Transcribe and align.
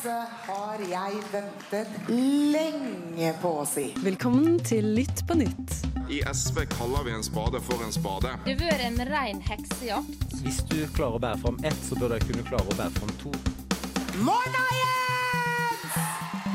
Dette 0.00 0.20
har 0.46 0.80
jeg 0.88 1.18
ventet 1.28 2.06
lenge 2.08 3.32
på 3.42 3.50
å 3.60 3.66
si. 3.68 3.82
Velkommen 4.00 4.54
til 4.64 4.86
Lytt 4.96 5.20
på 5.28 5.36
nytt. 5.36 5.74
I 6.08 6.22
SV 6.24 6.62
kaller 6.72 7.04
vi 7.04 7.12
en 7.12 7.26
spade 7.26 7.60
for 7.66 7.84
en 7.84 7.92
spade. 7.92 8.30
Det 8.46 8.54
har 8.54 8.62
vært 8.62 8.86
en 8.86 8.96
rein 9.10 9.44
heksejakt. 9.44 10.24
Hvis 10.40 10.62
du 10.72 10.78
klarer 10.96 11.18
å 11.18 11.22
bære 11.26 11.42
fram 11.42 11.60
ett, 11.68 11.76
så 11.84 12.00
bør 12.00 12.14
du 12.14 12.24
kunne 12.30 12.46
klare 12.48 12.64
å 12.64 12.78
bære 12.80 12.96
fram 12.96 13.12
to. 13.20 13.34
Morna, 14.24 14.64
Jens! 14.78 16.00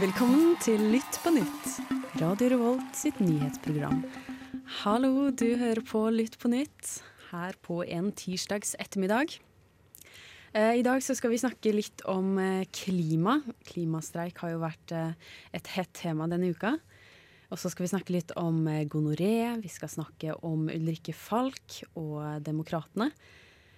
Velkommen 0.01 0.57
til 0.65 0.81
Lytt 0.95 1.21
på 1.21 1.37
nytt. 1.37 1.71
Radio 2.17 2.49
Revolt 2.55 2.97
sitt 2.97 3.21
nyhetsprogram. 3.21 4.07
Hallo, 4.81 5.29
du 5.29 5.51
hører 5.61 5.85
på 5.85 6.07
Lytt 6.17 6.41
på 6.41 6.49
nytt 6.49 6.97
her 7.29 7.53
på 7.61 7.83
en 7.85 8.09
tirsdags 8.09 8.73
ettermiddag. 8.81 9.37
Eh, 10.55 10.77
I 10.79 10.83
dag 10.87 11.01
skal 11.03 11.33
vi 11.33 11.37
snakke 11.41 11.71
litt 11.75 11.99
om 12.07 12.37
eh, 12.39 12.63
klima. 12.71 13.41
Klimastreik 13.67 14.37
har 14.39 14.53
jo 14.53 14.61
vært 14.61 14.93
eh, 14.95 15.33
et 15.57 15.67
hett 15.73 15.91
tema 15.99 16.29
denne 16.31 16.53
uka. 16.55 16.77
Og 17.51 17.59
så 17.59 17.67
skal 17.67 17.83
vi 17.83 17.89
snakke 17.91 18.15
litt 18.15 18.31
om 18.39 18.63
gonoré, 18.89 19.59
vi 19.61 19.69
skal 19.69 19.91
snakke 19.91 20.33
om 20.47 20.65
Ulrikke 20.71 21.13
Falk 21.13 21.81
og 21.93 22.41
Demokratene. 22.43 23.11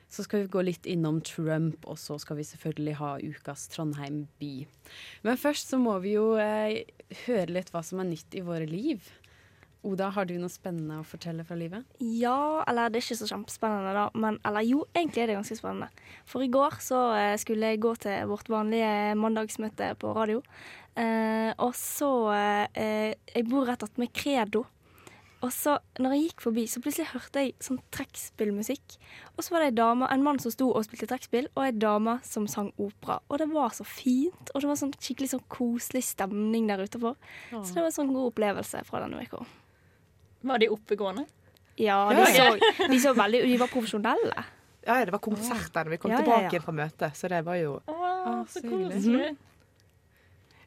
Så 0.08 0.24
skal 0.24 0.46
vi 0.46 0.54
gå 0.54 0.64
litt 0.64 0.88
innom 0.88 1.20
Trump, 1.26 1.82
og 1.84 2.00
så 2.00 2.16
skal 2.22 2.40
vi 2.40 2.46
selvfølgelig 2.48 2.96
ha 3.02 3.10
ukas 3.20 3.68
Trondheim 3.74 4.22
by. 4.40 4.54
Men 5.28 5.42
først 5.42 5.74
så 5.74 5.82
må 5.82 5.98
vi 6.06 6.16
jo 6.16 6.30
høre 6.38 7.52
litt 7.52 7.74
hva 7.74 7.84
som 7.84 8.00
er 8.02 8.08
nytt 8.14 8.40
i 8.40 8.46
våre 8.48 8.70
liv. 8.72 9.04
Oda, 9.86 10.10
har 10.16 10.26
du 10.26 10.34
noe 10.42 10.52
spennende 10.52 11.00
å 11.00 11.06
fortelle 11.06 11.46
fra 11.48 11.58
livet? 11.60 11.86
Ja, 12.02 12.64
eller 12.68 12.90
det 12.90 13.00
er 13.00 13.06
ikke 13.06 13.20
så 13.20 13.30
kjempespennende, 13.30 13.94
da. 13.96 14.08
Men 14.18 14.40
eller 14.48 14.66
jo, 14.66 14.82
egentlig 14.98 15.24
er 15.24 15.32
det 15.32 15.38
ganske 15.38 15.60
spennende. 15.60 16.08
For 16.28 16.44
i 16.44 16.50
går 16.52 16.80
så 16.84 17.04
eh, 17.18 17.36
skulle 17.42 17.74
jeg 17.74 17.84
gå 17.86 17.94
til 18.04 18.26
vårt 18.32 18.50
vanlige 18.52 19.14
mandagsmøte 19.22 19.92
på 20.02 20.16
radio. 20.18 20.42
Eh, 20.98 21.52
og 21.62 21.76
så 21.78 22.10
eh, 22.34 23.14
Jeg 23.36 23.46
bor 23.52 23.70
rett 23.70 23.86
attmed 23.86 24.12
Credo. 24.18 24.66
Og 25.46 25.52
så, 25.54 25.76
når 26.02 26.16
jeg 26.16 26.24
gikk 26.24 26.42
forbi, 26.48 26.64
så 26.66 26.82
plutselig 26.82 27.12
hørte 27.12 27.44
jeg 27.44 27.52
sånn 27.62 27.78
trekkspillmusikk. 27.94 28.96
Og 29.36 29.46
så 29.46 29.54
var 29.54 29.62
det 29.62 29.68
en, 29.70 29.78
dame, 29.78 30.08
en 30.10 30.24
mann 30.26 30.42
som 30.42 30.50
sto 30.54 30.72
og 30.72 30.88
spilte 30.88 31.06
trekkspill, 31.12 31.52
og 31.54 31.62
en 31.68 31.84
dame 31.84 32.16
som 32.26 32.48
sang 32.50 32.72
opera. 32.82 33.20
Og 33.30 33.38
det 33.44 33.48
var 33.52 33.76
så 33.78 33.86
fint, 33.86 34.50
og 34.56 34.64
det 34.64 34.72
var 34.72 34.80
sånn 34.82 34.96
skikkelig 34.98 35.36
sånn 35.36 35.46
koselig 35.54 36.08
stemning 36.10 36.66
der 36.72 36.82
utenfor. 36.82 37.14
Så 37.54 37.70
det 37.76 37.84
var 37.84 37.92
en 37.92 37.98
sånn 38.00 38.14
god 38.16 38.32
opplevelse 38.32 38.82
fra 38.90 39.04
denne 39.06 39.22
uka. 39.22 39.46
Var 40.48 40.64
de 40.64 40.70
oppegående? 40.74 41.26
Ja, 41.78 42.00
de, 42.10 42.26
så, 42.34 42.88
de 42.90 43.00
så 43.00 43.14
veldig 43.14 43.44
De 43.46 43.58
var 43.62 43.70
profesjonelle. 43.70 44.46
Ja, 44.88 45.02
det 45.06 45.12
var 45.14 45.20
konsert 45.22 45.74
da 45.76 45.84
vi 45.84 46.00
kom 46.00 46.12
Ja, 46.14 46.22
ja, 46.22 46.24
tilbake 46.24 46.48
ja. 46.48 46.54
igjen 46.56 46.64
fra 46.64 46.74
møtet, 46.80 47.18
så 47.20 47.30
det 47.32 47.44
var 47.46 47.60
jo 47.60 47.76
Å, 47.84 47.98
Ah, 48.28 48.42
så 48.50 48.60
så 48.60 48.68
koselig. 48.68 49.36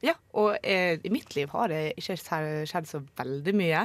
Ja, 0.01 0.15
og 0.33 0.55
eh, 0.65 0.97
i 1.05 1.11
mitt 1.13 1.35
liv 1.37 1.51
har 1.53 1.69
det 1.69 1.81
ikke 2.01 2.17
skjedd 2.69 2.87
så 2.89 3.03
veldig 3.19 3.53
mye. 3.57 3.83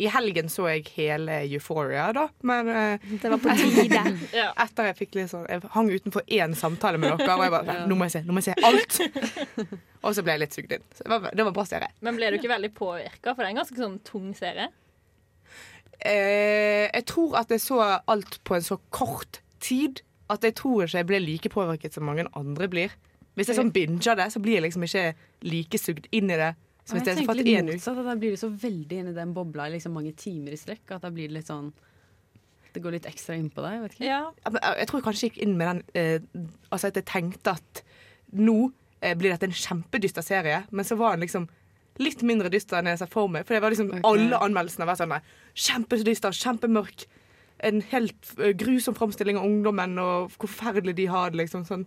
I 0.00 0.06
helgen 0.08 0.48
så 0.48 0.64
jeg 0.70 0.86
hele 0.94 1.42
Euphoria, 1.44 2.06
da, 2.16 2.22
men 2.48 2.68
eh, 2.72 3.02
Det 3.20 3.28
var 3.34 3.42
på 3.42 3.52
tide. 3.60 4.00
Etter 4.64 4.88
jeg 4.88 4.96
fikk 5.02 5.18
litt 5.18 5.28
sånn 5.28 5.44
Jeg 5.50 5.60
hang 5.74 5.90
utenfor 5.92 6.24
én 6.32 6.56
samtale 6.56 6.96
med 7.00 7.12
dere, 7.20 7.34
og 7.36 7.44
jeg 7.44 7.52
bare 7.52 7.76
Nå 7.90 7.98
må 8.00 8.08
jeg 8.08 8.14
se, 8.14 8.22
nå 8.24 8.32
må 8.32 8.40
jeg 8.40 8.54
se 8.54 8.70
alt! 8.70 8.96
og 10.04 10.16
så 10.16 10.24
ble 10.24 10.38
jeg 10.38 10.44
litt 10.46 10.56
sugd 10.56 10.72
inn. 10.78 10.86
Så 10.96 11.04
det 11.04 11.12
var, 11.12 11.28
det 11.36 11.48
var 11.50 11.56
bra 11.58 11.66
serie. 11.68 11.92
Men 12.00 12.16
ble 12.16 12.32
du 12.32 12.38
ikke 12.40 12.54
veldig 12.54 12.72
påvirka? 12.78 13.34
For 13.34 13.42
det 13.42 13.50
er 13.50 13.52
en 13.52 13.60
ganske 13.60 13.82
sånn 13.82 13.98
tung 14.08 14.32
serie. 14.38 14.70
Eh, 16.04 16.88
jeg 16.88 17.04
tror 17.06 17.36
at 17.38 17.52
jeg 17.54 17.62
så 17.62 17.78
alt 17.82 18.40
på 18.44 18.56
en 18.56 18.66
så 18.66 18.78
kort 18.90 19.40
tid 19.62 20.02
at 20.32 20.44
jeg 20.46 20.56
tror 20.58 20.84
ikke 20.86 20.98
jeg 20.98 21.08
ble 21.08 21.20
like 21.22 21.52
påvirket 21.52 21.94
som 21.94 22.06
mange 22.08 22.26
andre 22.38 22.68
blir. 22.70 22.94
Hvis 23.38 23.48
jeg 23.48 23.58
sånn 23.58 23.72
binger 23.72 24.18
det, 24.18 24.28
så 24.32 24.42
blir 24.44 24.58
jeg 24.58 24.66
liksom 24.66 24.84
ikke 24.86 25.04
like 25.48 25.80
sugd 25.80 26.08
inn 26.12 26.32
i 26.32 26.38
det. 26.40 26.52
Som 26.82 26.98
hvis 26.98 27.06
jeg 27.06 27.20
tenkte 27.20 27.36
tenker 27.38 27.46
litt 27.46 27.68
motsatt, 27.70 28.00
at 28.02 28.08
Da 28.10 28.16
blir 28.18 28.34
du 28.34 28.40
så 28.40 28.50
veldig 28.50 28.98
inn 28.98 29.08
i 29.12 29.16
den 29.16 29.32
bobla 29.36 29.68
i 29.68 29.76
liksom 29.76 29.94
mange 29.94 30.12
timer 30.18 30.54
i 30.56 30.58
strekk. 30.58 30.84
At 30.96 31.06
da 31.06 31.12
blir 31.14 31.30
det 31.30 31.38
litt 31.38 31.50
sånn 31.50 31.70
Det 32.72 32.80
går 32.82 32.96
litt 32.96 33.06
ekstra 33.06 33.36
inn 33.38 33.50
på 33.52 33.62
deg. 33.64 33.80
Vet 33.84 33.96
ikke. 33.96 34.08
Ja. 34.08 34.22
Jeg 34.44 34.60
jeg 34.80 34.88
tror 34.90 35.00
jeg 35.00 35.06
kanskje 35.06 35.28
gikk 35.28 35.40
inn 35.44 35.56
med 35.60 35.68
den 35.68 35.82
eh, 35.94 36.44
Altså 36.72 36.90
at 36.90 36.98
jeg 36.98 37.08
tenkte 37.08 37.54
at 37.54 37.82
nå 38.32 38.72
eh, 39.00 39.14
blir 39.14 39.30
dette 39.30 39.46
en 39.46 39.60
kjempedyster 39.62 40.24
serie, 40.24 40.62
men 40.70 40.88
så 40.88 40.96
var 40.96 41.14
den 41.14 41.26
liksom 41.26 41.48
litt 42.00 42.22
mindre 42.24 42.48
dyster 42.52 42.78
enn 42.78 42.92
jeg 42.92 43.02
ser 43.02 43.10
for 43.12 43.32
meg. 43.32 43.44
For 43.48 43.56
det 43.56 43.64
var 43.64 43.74
liksom 43.74 43.90
okay. 43.92 44.04
alle 44.08 44.38
anmeldelsene 44.46 44.88
var 44.88 45.00
sånn 45.00 45.18
kjempedyster, 45.66 46.36
kjempemørk. 46.36 47.04
En 47.62 47.82
helt 47.92 48.32
grusom 48.58 48.96
framstilling 48.98 49.38
av 49.38 49.46
ungdommen 49.46 49.98
og 50.02 50.32
hvor 50.38 50.48
forferdelig 50.48 50.96
de 50.98 51.06
har 51.12 51.30
det. 51.30 51.44
liksom 51.44 51.66
sånn. 51.68 51.86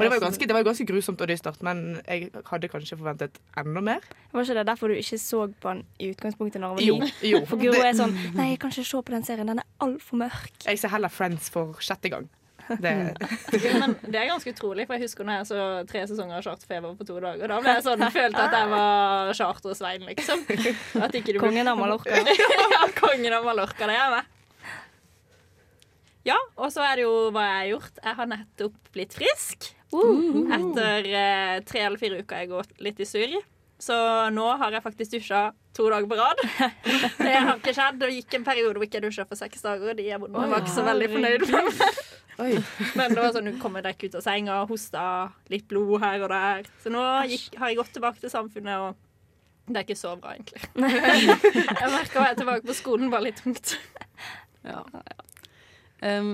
Og 0.00 0.06
det 0.06 0.14
var, 0.14 0.20
ganske, 0.22 0.46
det 0.48 0.54
var 0.56 0.62
jo 0.62 0.68
ganske 0.70 0.84
grusomt 0.88 1.20
og 1.20 1.28
dystert, 1.28 1.58
men 1.66 1.80
jeg 2.06 2.30
hadde 2.48 2.68
kanskje 2.72 2.96
forventet 2.96 3.34
enda 3.60 3.82
mer. 3.84 4.06
Var 4.32 4.46
ikke 4.46 4.56
det 4.56 4.62
derfor 4.70 4.88
du 4.88 4.96
ikke 4.96 5.18
så 5.20 5.42
på 5.60 5.74
den 5.74 5.82
i 6.00 6.08
utgangspunktet 6.14 6.62
når 6.62 6.80
Jo, 6.80 6.96
jo. 7.20 7.42
For 7.50 7.60
Guro 7.60 7.82
er 7.84 7.92
sånn 7.98 8.14
Nei, 8.38 8.54
jeg 8.54 8.62
kan 8.62 8.72
ikke 8.72 8.86
se 8.88 9.02
på 9.04 9.12
den 9.12 9.26
serien, 9.28 9.50
den 9.52 9.60
er 9.60 9.68
altfor 9.84 10.22
mørk. 10.22 10.54
jeg 10.64 10.80
ser 10.80 10.94
heller 10.94 11.12
Friends 11.12 11.52
for 11.52 11.76
sjette 11.84 12.08
gang. 12.14 12.30
Det, 12.84 12.90
men 13.82 13.94
det 14.06 14.18
er 14.20 14.28
ganske 14.30 14.52
utrolig, 14.54 14.86
for 14.86 14.96
jeg 14.96 15.08
husker 15.08 15.26
når 15.26 15.40
jeg 15.40 15.48
så 15.50 15.62
tre 15.90 16.02
sesonger 16.06 16.38
av 16.38 16.44
Charterfeber 16.46 16.94
på 16.98 17.06
to 17.08 17.16
dager. 17.22 17.50
Da 17.50 17.58
ble 17.64 17.74
jeg 17.76 17.86
sånn, 17.86 18.04
følte 18.18 18.44
at 18.46 18.54
jeg 18.58 18.70
var 18.72 19.32
Charter-Svein, 19.40 20.06
liksom. 20.10 20.44
At 21.02 21.16
ikke 21.18 21.34
du 21.34 21.40
Kongen 21.44 21.70
av 21.70 21.80
Mallorca. 21.80 22.20
ja, 22.20 22.84
kongen 22.98 23.34
av 23.36 23.48
Mallorca, 23.48 23.90
det 23.90 23.96
er 23.98 24.16
jeg. 24.20 24.28
Ja, 26.30 26.36
og 26.60 26.68
så 26.72 26.84
er 26.84 27.00
det 27.00 27.06
jo 27.06 27.14
hva 27.32 27.46
jeg 27.46 27.58
har 27.58 27.68
gjort. 27.74 28.02
Jeg 28.04 28.18
har 28.18 28.28
nettopp 28.36 28.90
blitt 28.94 29.14
frisk. 29.16 29.70
Etter 29.90 31.08
eh, 31.10 31.54
tre 31.66 31.86
eller 31.88 31.98
fire 31.98 32.20
uker 32.20 32.36
har 32.36 32.44
jeg 32.44 32.52
gått 32.52 32.84
litt 32.84 33.00
i 33.02 33.08
surr. 33.08 33.40
Så 33.80 33.96
nå 34.36 34.44
har 34.60 34.74
jeg 34.76 34.84
faktisk 34.84 35.14
dusja 35.16 35.40
to 35.76 35.86
dager 35.88 36.04
på 36.10 36.18
rad. 36.18 36.42
Det 37.16 37.32
har 37.32 37.54
ikke 37.56 37.72
skjedd. 37.72 37.96
Det 38.02 38.10
gikk 38.12 38.36
en 38.36 38.44
periode 38.44 38.74
hvor 38.76 38.84
jeg 38.84 38.90
ikke 38.92 39.00
dusja 39.06 39.24
for 39.24 39.40
seks 39.40 39.64
dager. 39.64 39.96
De 39.96 40.04
jeg 40.04 40.20
bodde 40.20 40.36
med, 40.36 40.52
var 40.52 40.60
ikke 40.66 40.74
så 40.74 40.84
veldig 40.84 41.08
fornøyd 41.14 41.46
med 41.48 41.70
meg. 41.70 42.02
Oi. 42.42 42.56
Men 42.98 43.14
det 43.14 43.20
var 43.20 43.34
sånn, 43.36 43.50
hun 43.52 43.60
kommer 43.62 43.84
deg 43.84 43.96
ikke 43.96 44.10
ut 44.10 44.18
av 44.20 44.24
senga, 44.24 44.58
hosta, 44.70 45.04
litt 45.52 45.68
blod 45.70 46.00
her 46.04 46.24
og 46.24 46.32
der. 46.32 46.68
Så 46.82 46.92
nå 46.92 47.04
gikk, 47.30 47.54
har 47.60 47.72
jeg 47.72 47.80
gått 47.80 47.94
tilbake 47.96 48.22
til 48.22 48.32
samfunnet, 48.32 48.88
og 48.88 49.70
det 49.70 49.80
er 49.80 49.86
ikke 49.86 49.98
så 49.98 50.14
bra, 50.18 50.34
egentlig. 50.34 50.62
Jeg 51.80 51.90
merka 51.92 52.24
at 52.26 52.40
tilbake 52.40 52.66
på 52.66 52.74
skolen 52.74 53.10
var 53.12 53.22
litt 53.22 53.38
tungt. 53.38 53.76
Ja. 54.66 54.80
Um, 56.02 56.32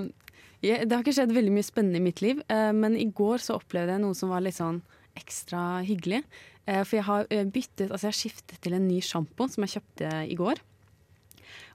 ja, 0.65 0.79
det 0.81 0.95
har 0.95 1.03
ikke 1.03 1.15
skjedd 1.19 1.35
veldig 1.37 1.53
mye 1.53 1.67
spennende 1.67 2.01
i 2.01 2.07
mitt 2.07 2.23
liv, 2.25 2.41
uh, 2.49 2.73
men 2.73 2.97
i 2.97 3.09
går 3.13 3.43
så 3.45 3.59
opplevde 3.59 3.93
jeg 3.93 4.03
noe 4.07 4.17
som 4.17 4.33
var 4.33 4.45
litt 4.45 4.57
sånn 4.57 4.81
ekstra 5.19 5.83
hyggelig. 5.85 6.23
Uh, 6.65 6.81
for 6.81 6.97
jeg 6.97 7.07
har 7.11 7.29
eh, 7.29 7.45
byttet, 7.45 7.91
altså 7.91 8.09
jeg 8.09 8.15
har 8.15 8.21
skiftet 8.23 8.63
til 8.65 8.79
en 8.79 8.89
ny 8.89 9.03
sjampo 9.05 9.51
som 9.53 9.67
jeg 9.67 9.77
kjøpte 9.77 10.15
i 10.33 10.39
går. 10.39 10.63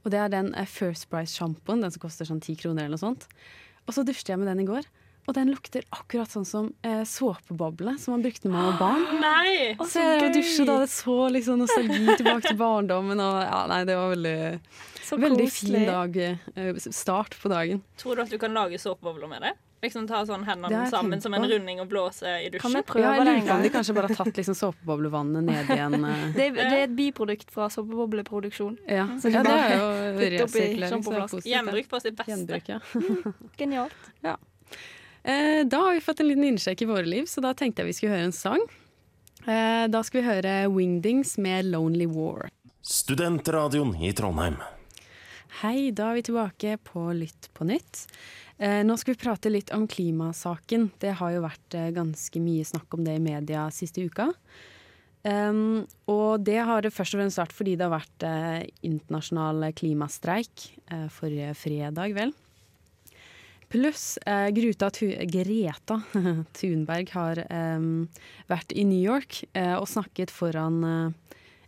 Og 0.01 0.13
det 0.13 0.17
er 0.17 0.33
den 0.33 0.49
First 0.65 1.11
Price-sjampoen, 1.11 1.85
den 1.85 1.93
som 1.93 2.01
koster 2.01 2.27
sånn 2.27 2.41
ti 2.41 2.57
kroner 2.57 2.87
eller 2.87 2.97
noe 2.97 3.05
sånt. 3.05 3.27
Og 3.87 3.95
så 3.95 4.03
dusjte 4.07 4.33
jeg 4.33 4.41
med 4.41 4.51
den 4.51 4.63
i 4.63 4.67
går, 4.67 4.85
og 5.29 5.35
den 5.37 5.51
lukter 5.53 5.85
akkurat 5.93 6.31
sånn 6.33 6.47
som 6.47 6.69
eh, 6.85 7.03
såpeboble 7.07 7.93
som 8.01 8.15
man 8.15 8.23
brukte 8.25 8.49
når 8.49 8.55
man 8.55 8.69
var 8.71 8.79
barn. 8.79 9.03
Nei! 9.25 9.55
Og 9.77 9.85
så 9.89 10.05
jeg 10.05 10.33
dusje, 10.37 10.65
da, 10.67 10.79
det 10.83 10.91
så 10.93 11.17
liksom 11.33 11.61
nostalgi 11.61 12.05
tilbake 12.19 12.47
til 12.49 12.59
barndommen, 12.61 13.21
og 13.21 13.41
ja, 13.45 13.59
nei, 13.69 13.81
det 13.89 13.97
var 13.99 14.13
veldig, 14.15 14.37
veldig 15.25 15.49
fin 15.53 15.81
dag, 15.89 16.21
eh, 16.21 16.87
start 16.87 17.37
på 17.41 17.51
dagen. 17.53 17.83
Tror 18.01 18.17
du 18.17 18.25
at 18.25 18.33
du 18.33 18.39
kan 18.41 18.57
lage 18.57 18.81
såpebobler 18.81 19.29
med 19.31 19.45
det? 19.49 19.53
Liksom 19.81 20.05
Ta 20.07 20.19
sånn 20.29 20.43
hendene 20.45 20.83
sammen 20.91 21.21
som 21.23 21.33
en 21.33 21.41
runding 21.49 21.79
og 21.81 21.87
blåse 21.89 22.21
i 22.45 22.49
Kan 22.53 22.69
vi 22.71 22.81
dusjen? 22.81 22.85
prøve 22.85 23.01
Ja, 23.01 23.13
jeg 23.15 23.25
det 23.25 23.31
lurer 23.31 23.37
en 23.41 23.47
på 23.47 23.55
om 23.55 23.61
de 23.63 23.69
kanskje 23.73 23.95
bare 23.97 24.07
har 24.11 24.15
tatt 24.19 24.37
liksom 24.37 24.55
såpeboblevannet 24.59 25.43
ned 25.43 25.71
igjen. 25.73 25.95
eh. 26.05 26.25
Det, 26.35 26.45
er- 26.45 26.53
det 26.53 26.65
er 26.77 26.83
et 26.83 26.95
biprodukt 26.95 27.49
fra 27.51 27.65
såpebobleproduksjon. 27.73 28.77
Ja, 28.87 29.07
Så 29.17 29.31
ja 29.33 29.41
det 29.41 29.55
er 29.57 29.73
jo 29.79 29.87
resirkulering. 30.45 31.01
er 31.01 31.17
ja. 31.17 31.41
Gjenbruk 31.57 31.89
på 31.89 31.99
sitt 32.01 32.15
beste. 32.15 32.29
Gjenbruk, 32.31 32.69
ja. 32.69 32.79
Genialt. 33.57 33.93
Eh, 35.23 35.63
Da 35.65 35.77
har 35.81 35.93
vi 35.93 35.99
fått 36.01 36.19
en 36.19 36.27
liten 36.29 36.43
innsjekk 36.43 36.81
i 36.81 36.85
våre 36.85 37.05
liv, 37.05 37.25
så 37.25 37.41
da 37.41 37.53
tenkte 37.53 37.81
jeg 37.81 37.87
vi 37.89 37.93
skulle 37.97 38.13
høre 38.15 38.29
en 38.29 38.31
sang. 38.37 38.61
Eh, 39.47 39.87
Da 39.87 40.03
skal 40.03 40.21
vi 40.21 40.27
høre 40.27 40.69
Wingdings 40.69 41.37
med 41.41 41.65
'Lonely 41.65 42.05
War'. 42.05 42.49
Studentradioen 42.83 43.95
i 44.01 44.13
Trondheim. 44.13 44.57
Hei, 45.61 45.91
da 45.91 46.11
er 46.11 46.15
vi 46.15 46.21
tilbake 46.29 46.77
på 46.83 47.09
Lytt 47.17 47.49
på 47.53 47.65
nytt. 47.65 48.05
Eh, 48.61 48.83
nå 48.85 48.93
skal 48.99 49.15
vi 49.15 49.23
prate 49.23 49.49
litt 49.49 49.71
om 49.73 49.87
klimasaken. 49.89 50.91
Det 51.01 51.15
har 51.17 51.31
jo 51.33 51.41
vært 51.41 51.77
eh, 51.77 51.89
ganske 51.95 52.41
mye 52.43 52.65
snakk 52.67 52.93
om 52.93 53.01
det 53.07 53.15
i 53.17 53.23
media 53.23 53.63
siste 53.73 54.03
uka. 54.05 54.27
Um, 55.21 55.83
og 56.09 56.41
det 56.45 56.57
har 56.65 56.81
det 56.81 56.93
først 56.95 57.13
og 57.13 57.19
fremst 57.21 57.37
vært 57.37 57.53
fordi 57.53 57.75
det 57.77 57.85
har 57.85 57.93
vært 57.93 58.23
eh, 58.25 58.63
internasjonal 58.87 59.67
klimastreik 59.77 60.63
eh, 60.89 61.07
forrige 61.13 61.51
fredag, 61.57 62.15
vel. 62.17 62.33
Pluss 63.71 64.15
eh, 64.25 64.49
Greta 64.53 64.89
Thunberg 66.57 67.13
har 67.13 67.43
em, 67.49 67.91
vært 68.49 68.73
i 68.73 68.85
New 68.85 69.01
York 69.01 69.43
eh, 69.53 69.75
og 69.77 69.89
snakket 69.89 70.33
foran 70.33 71.13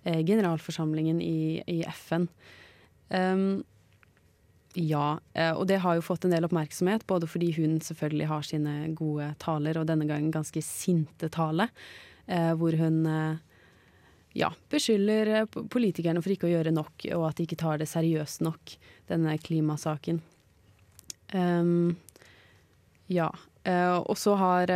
generalforsamlingen 0.04 1.22
i, 1.24 1.62
i 1.64 1.78
FN. 1.88 2.26
Um, 3.08 3.62
ja, 4.74 5.20
eh, 5.34 5.52
og 5.52 5.68
det 5.70 5.80
har 5.84 5.98
jo 5.98 6.06
fått 6.06 6.26
en 6.26 6.34
del 6.34 6.48
oppmerksomhet, 6.48 7.06
både 7.10 7.28
fordi 7.30 7.52
hun 7.58 7.78
selvfølgelig 7.84 8.30
har 8.30 8.46
sine 8.48 8.76
gode 8.98 9.30
taler, 9.42 9.78
og 9.78 9.88
denne 9.90 10.08
gangen 10.10 10.34
ganske 10.34 10.62
sinte 10.66 11.30
tale. 11.30 11.70
eh, 12.26 12.54
hvor 12.56 12.74
hun 12.80 13.06
eh, 13.06 13.36
ja, 14.34 14.50
beskylder 14.70 15.46
politikerne 15.70 16.22
for 16.24 16.32
ikke 16.34 16.48
å 16.48 16.54
gjøre 16.56 16.72
nok, 16.74 17.06
og 17.14 17.28
at 17.28 17.38
de 17.38 17.44
ikke 17.46 17.60
tar 17.60 17.78
det 17.78 17.90
seriøst 17.92 18.42
nok, 18.42 18.78
denne 19.08 19.38
klimasaken. 19.38 20.22
Um, 21.34 21.98
ja. 23.10 23.30
og 23.66 24.18
så 24.18 24.36
har 24.38 24.70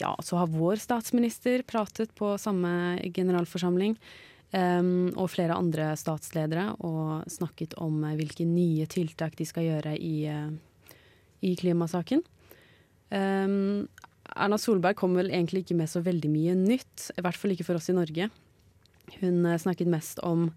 Ja, 0.00 0.16
så 0.22 0.36
har 0.36 0.46
vår 0.50 0.76
statsminister 0.82 1.62
pratet 1.62 2.14
på 2.14 2.34
samme 2.38 2.98
generalforsamling. 3.14 3.96
Og 4.54 5.30
flere 5.32 5.56
andre 5.58 5.90
statsledere 5.98 6.68
og 6.86 7.24
snakket 7.32 7.74
om 7.82 8.04
eh, 8.06 8.14
hvilke 8.18 8.46
nye 8.46 8.86
tiltak 8.90 9.34
de 9.40 9.46
skal 9.48 9.66
gjøre 9.66 9.96
i, 9.98 10.14
eh, 10.30 10.50
i 11.42 11.54
klimasaken. 11.58 12.22
Erna 14.34 14.58
Solberg 14.58 14.96
kom 14.98 15.14
vel 15.18 15.30
egentlig 15.30 15.64
ikke 15.64 15.76
med 15.78 15.90
så 15.90 16.02
veldig 16.02 16.30
mye 16.32 16.54
nytt, 16.58 17.10
i 17.14 17.22
hvert 17.22 17.38
fall 17.38 17.54
ikke 17.54 17.66
for 17.66 17.78
oss 17.78 17.90
i 17.92 17.96
Norge. 17.96 18.30
Hun 19.20 19.44
eh, 19.46 19.60
snakket 19.60 19.90
mest 19.90 20.22
om 20.24 20.48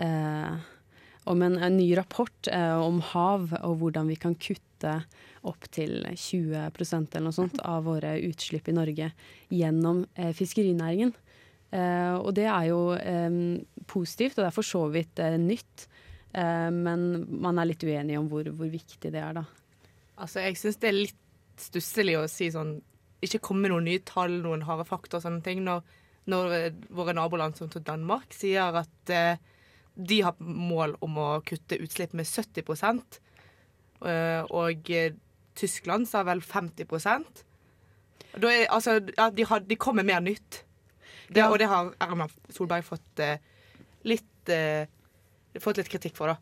eh, 0.00 0.54
om 1.24 1.42
en, 1.42 1.56
en 1.56 1.76
ny 1.76 1.88
rapport 1.96 2.48
eh, 2.52 2.76
om 2.76 3.00
hav, 3.12 3.52
og 3.64 3.78
hvordan 3.80 4.10
vi 4.12 4.16
kan 4.20 4.34
kutte 4.36 4.98
opp 5.44 5.68
til 5.72 6.04
20% 6.04 7.14
eller 7.14 7.24
noe 7.28 7.36
sånt 7.36 7.60
av 7.64 7.86
våre 7.88 8.18
utslipp 8.26 8.68
i 8.68 8.76
Norge 8.76 9.10
gjennom 9.48 10.04
eh, 10.20 10.34
fiskerinæringen. 10.36 11.14
Eh, 11.74 12.14
og 12.20 12.30
det 12.36 12.46
er 12.46 12.68
jo 12.70 12.80
positivt, 13.90 14.38
og 14.38 14.44
det 14.44 14.50
er 14.50 14.56
for 14.56 14.66
så 14.66 14.84
vidt 14.94 15.20
eh, 15.22 15.36
nytt. 15.40 15.86
Eh, 16.34 16.70
men 16.74 17.24
man 17.42 17.58
er 17.58 17.70
litt 17.70 17.84
uenig 17.86 18.18
om 18.18 18.30
hvor, 18.30 18.48
hvor 18.54 18.70
viktig 18.70 19.12
det 19.14 19.20
er, 19.22 19.40
da. 19.40 19.44
Altså, 20.14 20.42
jeg 20.44 20.58
syns 20.60 20.80
det 20.82 20.90
er 20.90 20.98
litt 20.98 21.20
stusslig 21.60 22.16
å 22.18 22.26
si 22.30 22.48
sånn 22.50 22.76
Ikke 23.22 23.40
komme 23.42 23.64
med 23.64 23.72
noen 23.72 23.86
nye 23.88 24.02
tall, 24.06 24.40
noen 24.42 24.64
harde 24.66 24.86
fakta 24.86 25.18
og 25.18 25.24
sånne 25.24 25.42
ting, 25.46 25.62
når, 25.66 25.82
når 26.30 26.54
våre 26.94 27.14
naboland 27.16 27.56
som 27.58 27.70
Danmark 27.72 28.34
sier 28.36 28.74
at 28.82 29.12
eh, 29.14 29.38
de 29.94 30.20
har 30.26 30.34
mål 30.42 30.96
om 31.06 31.18
å 31.22 31.28
kutte 31.46 31.78
utslipp 31.78 32.16
med 32.18 32.26
70 32.26 32.66
eh, 34.10 34.42
og 34.50 34.90
Tyskland 35.54 36.10
sa 36.10 36.24
vel 36.26 36.42
50 36.42 36.90
da 38.34 38.50
er, 38.50 38.64
altså, 38.74 38.98
ja, 39.14 39.28
de, 39.30 39.44
har, 39.46 39.62
de 39.62 39.76
kommer 39.78 40.02
mer 40.02 40.18
nytt. 40.24 40.64
Det, 41.28 41.40
Ja. 41.40 41.50
Og 41.50 41.58
det 41.58 41.66
har 41.70 41.92
Erna 42.00 42.26
Solberg 42.50 42.82
fått 42.84 43.20
uh, 43.20 43.36
litt 44.04 44.50
uh, 44.52 44.84
Fått 45.62 45.76
litt 45.78 45.86
kritikk 45.88 46.16
for, 46.18 46.26
da. 46.32 46.36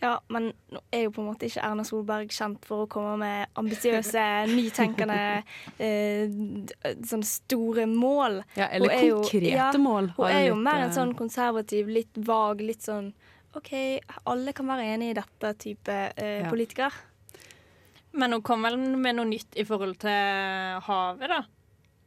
Ja, 0.00 0.14
men 0.32 0.46
nå 0.72 0.80
er 0.94 1.02
jo 1.02 1.10
på 1.12 1.20
en 1.20 1.26
måte 1.28 1.44
ikke 1.44 1.60
Erna 1.60 1.82
Solberg 1.84 2.30
kjent 2.32 2.64
for 2.64 2.86
å 2.86 2.88
komme 2.88 3.18
med 3.20 3.50
ambisiøse, 3.60 4.22
nytenkende, 4.56 5.42
uh, 5.76 7.02
sånne 7.04 7.28
store 7.28 7.84
mål. 7.90 8.38
Ja, 8.56 8.70
eller 8.72 8.94
Hun 8.96 9.10
konkrete 9.26 9.50
jo- 9.50 9.58
ja, 9.58 9.66
mål. 9.76 10.08
Hun 10.16 10.30
er 10.30 10.46
jo 10.46 10.54
litt, 10.54 10.64
mer 10.70 10.86
en 10.86 10.94
sånn 10.96 11.12
konservativ, 11.18 11.90
litt 11.92 12.16
vag, 12.16 12.62
litt 12.64 12.80
sånn 12.86 13.12
OK, 13.56 13.74
alle 14.24 14.52
kan 14.56 14.66
være 14.72 14.88
enig 14.94 15.10
i 15.12 15.18
dette 15.20 15.52
type 15.60 15.98
eh, 16.16 16.42
Ja. 16.44 16.48
politiker. 16.48 16.96
Men 18.16 18.32
hun 18.32 18.42
kom 18.42 18.62
vel 18.64 18.78
med 18.78 19.16
noe 19.18 19.28
nytt 19.28 19.52
i 19.60 19.64
forhold 19.68 19.98
til 20.00 20.80
havet, 20.88 21.28
da? 21.28 21.42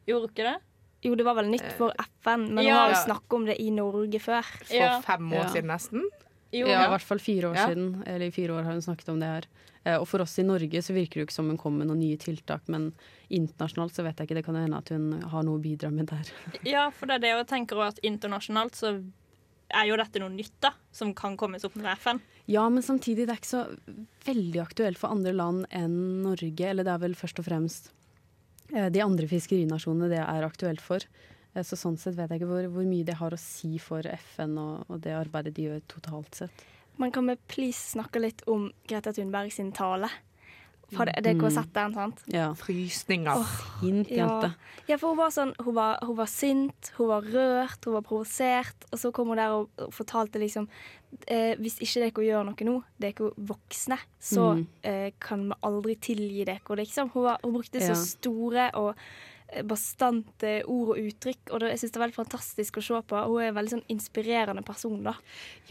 Gjorde 0.10 0.26
hun 0.26 0.34
ikke 0.34 0.50
det? 0.50 0.58
Jo, 1.02 1.16
det 1.16 1.24
var 1.24 1.36
vel 1.40 1.48
nytt 1.52 1.70
for 1.78 1.94
FN, 1.98 2.50
men 2.54 2.66
Ja. 2.66 2.74
hun 2.74 2.80
har 2.80 2.90
jo 2.90 3.04
snakket 3.14 3.34
om 3.38 3.46
det 3.46 3.60
i 3.62 3.70
Norge 3.72 4.20
før. 4.20 4.44
For 4.66 4.76
Ja. 4.76 5.02
fem 5.02 5.30
år 5.32 5.44
Ja. 5.46 5.50
siden, 5.54 5.68
nesten. 5.72 6.04
Jo, 6.52 6.66
Ja, 6.68 6.86
i 6.86 6.90
hvert 6.90 7.02
fall 7.06 7.20
fire 7.20 7.50
år 7.52 7.56
Ja. 7.56 7.68
siden. 7.68 8.04
Eller 8.08 8.26
i 8.28 8.32
fire 8.32 8.50
år 8.54 8.64
har 8.64 8.72
hun 8.74 8.82
snakket 8.82 9.10
om 9.10 9.20
det 9.20 9.28
her. 9.28 9.44
Eh, 9.86 9.96
og 9.98 10.08
for 10.08 10.20
oss 10.22 10.38
i 10.40 10.44
Norge 10.44 10.82
så 10.82 10.94
virker 10.94 11.14
det 11.14 11.22
jo 11.22 11.26
ikke 11.28 11.32
som 11.32 11.48
hun 11.48 11.58
kommer 11.58 11.78
med 11.80 11.88
noen 11.88 12.00
nye 12.00 12.18
tiltak, 12.18 12.62
men 12.68 12.92
internasjonalt 13.32 13.94
så 13.96 14.04
vet 14.04 14.18
jeg 14.18 14.28
ikke. 14.28 14.36
Det 14.36 14.46
kan 14.46 14.56
hende 14.56 14.78
at 14.78 14.90
hun 14.90 15.22
har 15.22 15.44
noe 15.44 15.58
å 15.58 15.62
bidra 15.62 15.92
med 15.92 16.08
der. 16.08 16.26
ja, 16.66 16.90
for 16.90 17.06
det 17.06 17.16
er 17.16 17.20
det 17.20 17.48
jeg 17.48 17.48
tenker 17.48 17.88
at 17.88 18.00
internasjonalt 18.04 18.72
så 18.76 18.92
er 19.72 19.86
jo 19.88 19.96
dette 19.96 20.20
noe 20.20 20.30
nytt, 20.30 20.52
da, 20.62 20.72
som 20.92 21.14
kan 21.14 21.38
kommes 21.38 21.64
opp 21.64 21.76
med 21.76 21.86
FN. 21.98 22.20
Ja, 22.48 22.68
men 22.68 22.82
samtidig, 22.82 23.28
det 23.28 23.30
er 23.30 23.38
ikke 23.38 23.46
så 23.46 23.80
veldig 24.26 24.68
aktuelt 24.68 24.98
for 24.98 25.10
andre 25.12 25.32
land 25.32 25.66
enn 25.72 26.24
Norge. 26.24 26.60
Eller 26.66 26.84
det 26.84 26.92
er 26.94 26.98
vel 26.98 27.14
først 27.14 27.38
og 27.40 27.46
fremst 27.46 27.90
eh, 27.90 27.99
de 28.72 29.02
andre 29.04 29.28
fiskerinasjonene 29.30 30.10
det 30.12 30.22
er 30.24 30.46
aktuelt 30.48 30.82
for. 30.84 31.04
Eh, 31.56 31.64
Så 31.64 31.78
sånn 31.80 31.98
sett 31.98 32.18
vet 32.18 32.30
jeg 32.30 32.42
ikke 32.42 32.52
hvor, 32.52 32.68
hvor 32.76 32.88
mye 32.90 33.08
det 33.08 33.18
har 33.20 33.34
å 33.34 33.40
si 33.42 33.78
for 33.82 34.06
FN 34.06 34.58
og, 34.62 34.86
og 34.90 35.02
det 35.06 35.16
arbeidet 35.18 35.56
de 35.58 35.70
gjør 35.70 35.82
totalt 35.88 36.44
sett. 36.44 36.66
Man 37.00 37.12
kan 37.16 37.28
vi 37.32 37.38
please 37.48 37.96
snakke 37.96 38.20
litt 38.20 38.44
om 38.52 38.70
Greta 38.88 39.14
Thunberg 39.16 39.54
sin 39.56 39.72
tale? 39.72 40.10
For 40.96 41.06
det, 41.06 41.14
det 41.24 41.36
har 41.42 41.52
sett 41.54 41.74
den, 41.76 41.94
sant? 41.94 42.22
Ja. 42.34 42.48
Frysninger. 42.58 43.44
Hint, 43.82 44.10
jente. 44.10 44.54
Ja, 44.90 44.98
for 44.98 45.12
hun 45.14 45.20
var 45.20 45.30
sånn 45.36 45.52
Hun 45.62 45.76
var, 45.76 46.00
hun 46.02 46.16
var 46.18 46.26
sint, 46.32 46.92
hun 46.98 47.08
var 47.12 47.22
rørt, 47.22 47.86
hun 47.86 47.94
var 48.00 48.02
provosert. 48.08 48.88
Og 48.92 48.98
så 49.00 49.12
kom 49.14 49.28
hun 49.30 49.38
der 49.38 49.54
og, 49.54 49.70
og 49.78 49.94
fortalte 49.94 50.42
liksom 50.42 50.68
eh, 51.28 51.54
Hvis 51.62 51.78
ikke 51.86 52.06
dere 52.08 52.26
gjør 52.28 52.48
noe 52.50 52.66
nå, 52.70 52.76
dere 53.02 53.30
er 53.30 53.38
voksne, 53.54 54.00
så 54.20 54.50
Mm. 54.56 54.66
eh, 54.84 55.12
kan 55.22 55.48
vi 55.50 55.60
aldri 55.64 55.96
tilgi 56.02 56.46
dere. 56.46 56.76
Liksom. 56.82 57.12
Hun, 57.14 57.24
var, 57.24 57.38
hun 57.44 57.54
brukte 57.54 57.82
så 57.86 57.94
store 57.96 58.72
og 58.76 58.96
bastante 59.66 60.60
ord 60.70 60.94
og 60.94 61.00
uttrykk, 61.10 61.52
og 61.52 61.62
det, 61.62 61.72
jeg 61.74 61.82
syns 61.82 61.94
det 61.94 62.00
er 62.00 62.04
veldig 62.04 62.18
fantastisk 62.18 62.80
å 62.80 62.84
se 62.86 63.00
på. 63.10 63.22
Hun 63.30 63.42
er 63.42 63.50
en 63.50 63.58
veldig 63.58 63.74
sånn 63.74 63.86
inspirerende 63.92 64.64
person, 64.66 65.00
da. 65.06 65.16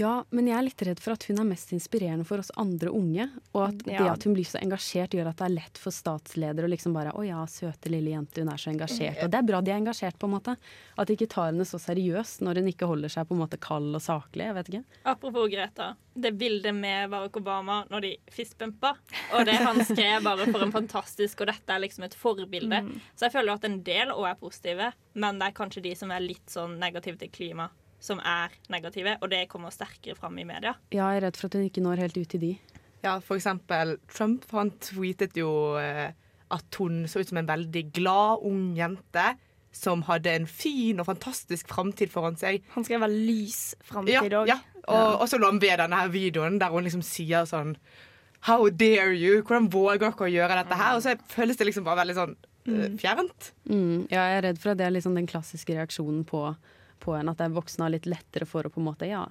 Ja, 0.00 0.12
men 0.34 0.50
jeg 0.50 0.56
er 0.58 0.66
litt 0.66 0.84
redd 0.88 1.02
for 1.02 1.14
at 1.14 1.26
hun 1.28 1.40
er 1.42 1.48
mest 1.48 1.72
inspirerende 1.76 2.26
for 2.28 2.42
oss 2.42 2.50
andre 2.58 2.92
unge. 2.94 3.28
Og 3.54 3.62
at 3.69 3.84
det 3.86 3.98
at 4.02 4.26
hun 4.26 4.34
blir 4.36 4.48
så 4.48 4.60
engasjert, 4.60 5.14
gjør 5.14 5.30
at 5.30 5.40
det 5.40 5.46
er 5.48 5.54
lett 5.54 5.80
for 5.80 5.94
statsledere 5.94 6.69
å 6.69 6.72
liksom 6.72 6.96
bare 6.96 7.14
Å 7.19 7.25
ja, 7.26 7.44
søte 7.50 7.92
lille 7.92 8.12
jente, 8.12 8.42
hun 8.42 8.52
er 8.52 8.60
så 8.60 8.72
engasjert. 8.72 9.22
Og 9.25 9.32
det 9.32 9.40
er 9.40 9.48
bra 9.48 9.62
de 9.62 9.72
er 9.75 9.81
engasjert, 9.81 10.19
på 10.19 10.28
en 10.28 10.36
måte. 10.36 10.56
At 10.98 11.08
de 11.08 11.16
ikke 11.19 11.31
tar 11.31 11.52
henne 11.52 11.66
så 11.69 11.81
seriøst 11.82 12.42
når 12.46 12.62
hun 12.62 12.72
ikke 12.72 12.90
holder 12.90 13.12
seg 13.12 13.28
på 13.28 13.36
en 13.36 13.42
måte 13.44 13.60
kald 13.62 13.94
og 13.94 14.04
saklig. 14.04 14.48
Jeg 14.48 14.58
vet 14.58 14.72
ikke. 14.72 15.00
Apropos 15.14 15.48
Greta. 15.52 15.92
Det 16.19 16.32
bildet 16.35 16.75
med 16.75 17.11
Barack 17.12 17.37
Obama 17.38 17.81
når 17.93 18.05
de 18.05 18.12
fistbumpa, 18.35 18.94
og 19.37 19.44
det 19.47 19.55
han 19.62 19.79
skrev 19.87 20.25
bare 20.26 20.49
for 20.49 20.65
en 20.65 20.75
fantastisk 20.75 21.44
Og 21.44 21.50
dette 21.50 21.75
er 21.75 21.82
liksom 21.85 22.06
et 22.09 22.17
forbilde. 22.19 22.81
Så 23.15 23.29
jeg 23.29 23.37
føler 23.37 23.55
at 23.55 23.67
en 23.69 23.79
del 23.87 24.11
òg 24.15 24.26
er 24.32 24.41
positive, 24.41 24.91
men 25.15 25.38
det 25.38 25.50
er 25.50 25.59
kanskje 25.59 25.85
de 25.85 25.94
som 25.99 26.15
er 26.15 26.25
litt 26.25 26.50
sånn 26.50 26.79
negative 26.81 27.20
til 27.20 27.31
klima, 27.35 27.69
som 28.03 28.23
er 28.26 28.55
negative, 28.73 29.17
og 29.23 29.31
det 29.31 29.47
kommer 29.53 29.75
sterkere 29.75 30.19
fram 30.19 30.38
i 30.38 30.47
media. 30.49 30.75
Ja, 30.91 31.12
jeg 31.12 31.20
er 31.23 31.29
redd 31.29 31.38
for 31.38 31.50
at 31.50 31.59
hun 31.59 31.69
ikke 31.69 31.85
når 31.85 32.05
helt 32.06 32.19
ut 32.19 32.32
til 32.35 32.44
de. 32.44 32.53
Ja, 33.05 33.19
for 33.23 33.38
eksempel 33.38 33.99
Trump 34.11 34.49
han 34.55 34.73
tweetet 34.82 35.38
jo 35.38 35.50
eh, 35.79 36.11
at 36.55 36.81
hun 36.81 37.05
så 37.11 37.23
ut 37.23 37.31
som 37.31 37.38
en 37.41 37.50
veldig 37.50 37.85
glad 37.94 38.47
ung 38.49 38.73
jente 38.79 39.26
som 39.78 40.02
hadde 40.08 40.32
en 40.34 40.46
fin 40.50 40.98
og 41.00 41.06
fantastisk 41.08 41.70
framtid 41.70 42.10
foran 42.12 42.36
seg. 42.41 42.60
Han 42.74 42.84
skrev 42.86 43.00
vel 43.06 43.14
lys 43.29 43.60
Ja, 43.79 43.86
framtid 43.93 44.34
òg. 44.43 44.50
ja. 44.50 44.58
Og, 44.88 45.20
og 45.22 45.26
så 45.29 45.36
lå 45.38 45.50
han 45.50 45.58
ved 45.60 45.79
denne 45.82 45.96
her 46.00 46.08
videoen 46.12 46.58
der 46.58 46.72
hun 46.72 46.86
liksom 46.86 47.03
sier 47.05 47.44
sånn 47.48 47.74
How 48.46 48.69
dare 48.70 49.12
you? 49.19 49.41
Hvordan 49.43 49.67
våger 49.72 49.98
dere 50.05 50.24
å 50.24 50.31
gjøre 50.31 50.56
dette 50.60 50.76
her? 50.79 50.94
Og 50.96 51.03
så 51.05 51.17
føles 51.29 51.58
det 51.58 51.67
liksom 51.67 51.84
bare 51.84 51.98
veldig 52.05 52.14
sånn 52.14 52.34
eh, 52.70 52.93
fjernt. 53.00 53.48
Mm, 53.67 54.05
ja, 54.12 54.22
jeg 54.31 54.36
er 54.38 54.44
redd 54.46 54.60
for 54.62 54.70
at 54.72 54.79
det 54.79 54.86
er 54.86 54.94
liksom 54.94 55.17
den 55.19 55.26
klassiske 55.26 55.74
reaksjonen 55.74 56.22
på, 56.29 56.44
på 57.03 57.17
en. 57.19 57.32
At 57.32 57.41
det 57.41 57.48
er 57.48 57.56
voksne 57.56 57.88
har 57.88 57.94
litt 57.96 58.06
lettere 58.06 58.46
for 58.46 58.62
å 58.62 58.70
på 58.70 58.79
en 58.79 58.86
måte, 58.86 59.08
ja, 59.10 59.24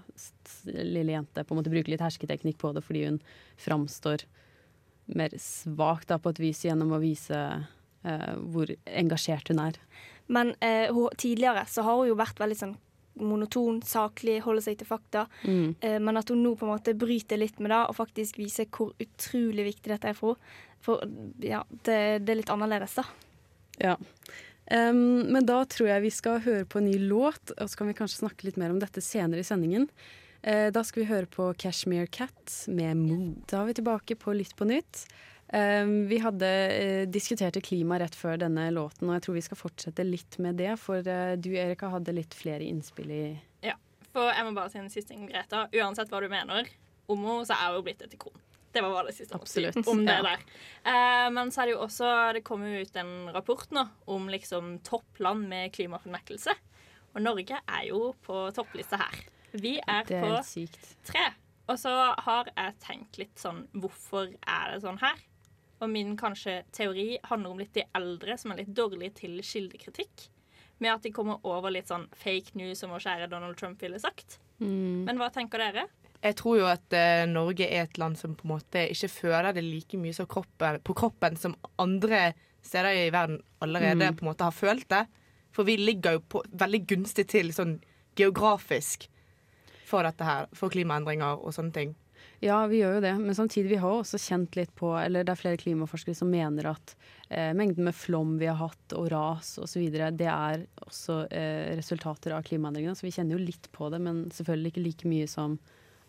lille 0.67 1.15
jente 1.15 1.45
på 1.47 1.55
en 1.55 1.61
måte 1.61 1.71
bruke 1.71 1.93
litt 1.93 2.03
hersketeknikk 2.03 2.59
på 2.59 2.73
det 2.75 2.83
fordi 2.83 3.05
hun 3.07 3.21
framstår 3.63 4.27
mer 5.15 5.31
svak 5.39 6.03
da, 6.11 6.19
på 6.19 6.35
et 6.35 6.43
vis 6.43 6.65
gjennom 6.67 6.91
å 6.91 6.99
vise 6.99 7.39
eh, 8.03 8.33
hvor 8.51 8.75
engasjert 8.91 9.53
hun 9.53 9.63
er. 9.69 9.79
Men 10.33 10.53
eh, 10.59 10.91
hun, 10.93 11.09
tidligere 11.17 11.65
så 11.69 11.85
har 11.87 12.01
hun 12.01 12.11
jo 12.11 12.19
vært 12.19 12.39
veldig 12.41 12.59
sånn 12.59 12.75
monoton, 13.17 13.79
saklig, 13.81 14.39
holder 14.45 14.65
seg 14.65 14.79
til 14.79 14.89
fakta. 14.89 15.25
Mm. 15.47 15.75
Eh, 15.81 15.97
men 16.03 16.19
at 16.19 16.29
hun 16.29 16.43
nå 16.43 16.53
på 16.57 16.67
en 16.67 16.73
måte 16.75 16.93
bryter 16.97 17.39
litt 17.39 17.61
med 17.63 17.73
det, 17.73 17.83
og 17.89 17.97
faktisk 17.97 18.37
viser 18.41 18.69
hvor 18.69 18.93
utrolig 19.01 19.65
viktig 19.71 19.93
dette 19.93 20.11
er 20.11 20.17
for 20.17 20.37
henne. 20.37 20.63
For 20.85 21.01
ja, 21.41 21.63
det, 21.67 21.97
det 22.23 22.31
er 22.31 22.37
litt 22.37 22.51
annerledes, 22.53 22.93
da. 22.99 23.03
Ja. 23.81 23.95
Um, 24.69 25.25
men 25.31 25.45
da 25.47 25.61
tror 25.65 25.89
jeg 25.89 26.03
vi 26.03 26.11
skal 26.13 26.41
høre 26.45 26.67
på 26.69 26.81
en 26.81 26.85
ny 26.89 26.99
låt, 27.01 27.53
og 27.55 27.65
så 27.65 27.79
kan 27.79 27.89
vi 27.89 27.95
kanskje 27.97 28.21
snakke 28.21 28.45
litt 28.45 28.59
mer 28.61 28.73
om 28.73 28.77
dette 28.81 29.01
senere 29.03 29.41
i 29.41 29.47
sendingen. 29.47 29.87
Uh, 30.45 30.69
da 30.71 30.83
skal 30.85 31.01
vi 31.03 31.09
høre 31.09 31.29
på 31.33 31.49
Cashmere 31.59 32.09
Cat 32.13 32.59
med 32.69 33.01
Moo. 33.01 33.33
Da 33.49 33.63
er 33.63 33.71
vi 33.71 33.79
tilbake 33.81 34.19
på 34.21 34.37
Lytt 34.37 34.53
på 34.59 34.69
nytt. 34.69 35.07
Em, 35.55 36.07
vi 36.09 36.17
hadde 36.19 36.47
eh, 36.75 37.03
diskuterte 37.07 37.61
klima 37.63 37.99
rett 38.01 38.15
før 38.15 38.39
denne 38.41 38.65
låten, 38.75 39.07
og 39.07 39.15
jeg 39.15 39.23
tror 39.25 39.37
vi 39.37 39.45
skal 39.45 39.59
fortsette 39.59 40.03
litt 40.03 40.39
med 40.43 40.59
det. 40.59 40.73
For 40.81 41.05
eh, 41.07 41.37
du, 41.39 41.53
Erika, 41.55 41.91
hadde 41.93 42.15
litt 42.15 42.35
flere 42.35 42.67
innspill 42.67 43.13
i 43.15 43.21
For 44.17 44.31
jeg 44.33 44.47
må 44.47 44.55
bare 44.57 44.73
si 44.73 44.81
en 44.81 44.91
siste 44.91 45.13
ting, 45.13 45.27
Greta. 45.29 45.67
Uansett 45.77 46.09
hva 46.09 46.23
du 46.23 46.29
mener 46.31 46.67
om 47.07 47.23
henne, 47.23 47.45
så 47.45 47.55
er 47.55 47.75
hun 47.75 47.85
blitt 47.85 48.01
et 48.01 48.15
ikon. 48.17 48.35
Det 48.73 48.81
var 48.83 48.91
bare 48.93 49.09
det 49.09 49.15
siste 49.17 49.37
Absolutt, 49.37 49.77
om 49.87 50.03
det 50.05 50.17
ja. 50.17 50.23
der. 50.25 50.41
Eh, 50.89 51.27
men 51.33 51.53
så 51.53 51.63
er 51.63 51.69
det 51.69 51.75
jo 51.77 51.83
også 51.85 52.09
Det 52.35 52.43
kommer 52.45 52.73
jo 52.73 52.83
ut 52.83 52.97
en 52.99 53.13
rapport 53.33 53.71
nå 53.73 53.85
om 54.13 54.27
liksom 54.29 54.75
toppland 54.85 55.47
med 55.49 55.71
klimafornektelse. 55.77 56.53
Og 57.15 57.23
Norge 57.23 57.61
er 57.61 57.87
jo 57.87 58.11
på 58.25 58.43
topplista 58.53 58.99
her. 59.01 59.23
Vi 59.55 59.77
er 59.79 60.03
er 60.03 60.25
på 60.25 60.41
sykt. 60.45 60.91
tre. 61.07 61.29
Og 61.71 61.79
så 61.79 61.93
har 62.25 62.51
jeg 62.51 62.75
tenkt 62.83 63.17
litt 63.19 63.39
sånn 63.39 63.65
Hvorfor 63.75 64.29
er 64.33 64.73
det 64.73 64.83
sånn 64.83 64.99
her? 65.01 65.23
Og 65.79 65.91
min 65.91 66.15
kanskje 66.17 66.61
teori 66.73 67.17
handler 67.29 67.53
om 67.53 67.61
litt 67.61 67.75
de 67.75 67.85
eldre 67.97 68.37
som 68.39 68.53
er 68.53 68.63
litt 68.63 68.73
dårlige 68.75 69.19
til 69.21 69.37
kildekritikk. 69.45 70.27
Med 70.81 70.93
at 70.93 71.05
de 71.05 71.11
kommer 71.13 71.41
over 71.47 71.73
litt 71.73 71.89
sånn 71.89 72.05
fake 72.17 72.57
news, 72.57 72.81
som 72.81 72.93
hva 72.93 72.99
kjære 73.01 73.29
Donald 73.31 73.57
Trump 73.57 73.81
ville 73.81 73.99
sagt. 74.01 74.39
Men 75.07 75.17
hva 75.21 75.29
tenker 75.33 75.61
dere? 75.61 75.85
Jeg 76.21 76.37
tror 76.39 76.57
jo 76.57 76.65
at 76.69 76.93
eh, 76.97 77.27
Norge 77.29 77.67
er 77.67 77.85
et 77.85 77.97
land 78.01 78.17
som 78.17 78.33
på 78.37 78.47
en 78.47 78.55
måte 78.55 78.87
ikke 78.89 79.09
føler 79.13 79.53
det 79.53 79.63
like 79.65 79.99
mye 80.01 80.25
kroppen, 80.29 80.79
på 80.81 80.95
kroppen 80.97 81.37
som 81.37 81.53
andre 81.77 82.31
steder 82.65 83.05
i 83.05 83.11
verden 83.13 83.37
allerede 83.61 84.09
på 84.17 84.25
en 84.25 84.31
måte 84.31 84.47
har 84.47 84.55
følt 84.55 84.87
det. 84.89 85.05
For 85.53 85.67
vi 85.67 85.77
ligger 85.77 86.17
jo 86.17 86.23
på, 86.33 86.41
veldig 86.51 86.81
gunstig 86.89 87.27
til 87.31 87.53
sånn 87.53 87.77
geografisk 88.17 89.07
for 89.87 90.05
dette 90.05 90.25
her, 90.25 90.49
for 90.57 90.73
klimaendringer 90.73 91.37
og 91.37 91.53
sånne 91.55 91.73
ting. 91.73 91.93
Ja, 92.39 92.59
vi 92.69 92.83
gjør 92.83 92.97
jo 92.97 93.01
det, 93.01 93.13
men 93.17 93.35
samtidig 93.35 93.71
vi 93.71 93.79
har 93.81 93.95
også 93.97 94.19
kjent 94.21 94.55
litt 94.59 94.73
på 94.77 94.91
Eller 94.99 95.25
det 95.25 95.33
er 95.33 95.39
flere 95.39 95.57
klimaforskere 95.57 96.13
som 96.17 96.29
mener 96.29 96.69
at 96.69 96.93
eh, 97.29 97.49
mengden 97.57 97.87
med 97.87 97.97
flom 97.97 98.35
vi 98.37 98.49
har 98.49 98.59
hatt, 98.59 98.93
og 98.93 99.07
ras 99.11 99.55
osv., 99.63 99.87
det 99.89 100.29
er 100.29 100.67
også 100.85 101.23
eh, 101.33 101.73
resultater 101.79 102.35
av 102.37 102.45
klimaendringene. 102.45 102.97
Så 102.97 103.07
vi 103.07 103.13
kjenner 103.15 103.37
jo 103.37 103.47
litt 103.47 103.71
på 103.73 103.89
det, 103.93 104.01
men 104.03 104.27
selvfølgelig 104.33 104.73
ikke 104.73 104.85
like 104.85 105.09
mye 105.09 105.31
som 105.31 105.57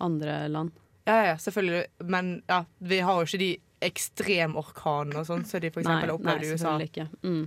andre 0.04 0.42
land. 0.52 0.76
Ja, 1.08 1.22
ja, 1.30 1.38
selvfølgelig. 1.40 1.86
Men 2.04 2.34
ja, 2.50 2.62
vi 2.78 3.00
har 3.00 3.22
jo 3.22 3.30
ikke 3.30 3.40
de 3.40 3.52
ekstremorkanene 3.88 5.22
og 5.22 5.28
sånn 5.30 5.46
som 5.48 5.62
de 5.62 5.70
eksempel 5.70 6.12
har 6.12 6.12
i 6.12 6.12
USA. 6.12 6.28
Nei, 6.28 6.52
selvfølgelig 6.52 6.90
ikke. 6.90 7.08
Mm. 7.24 7.44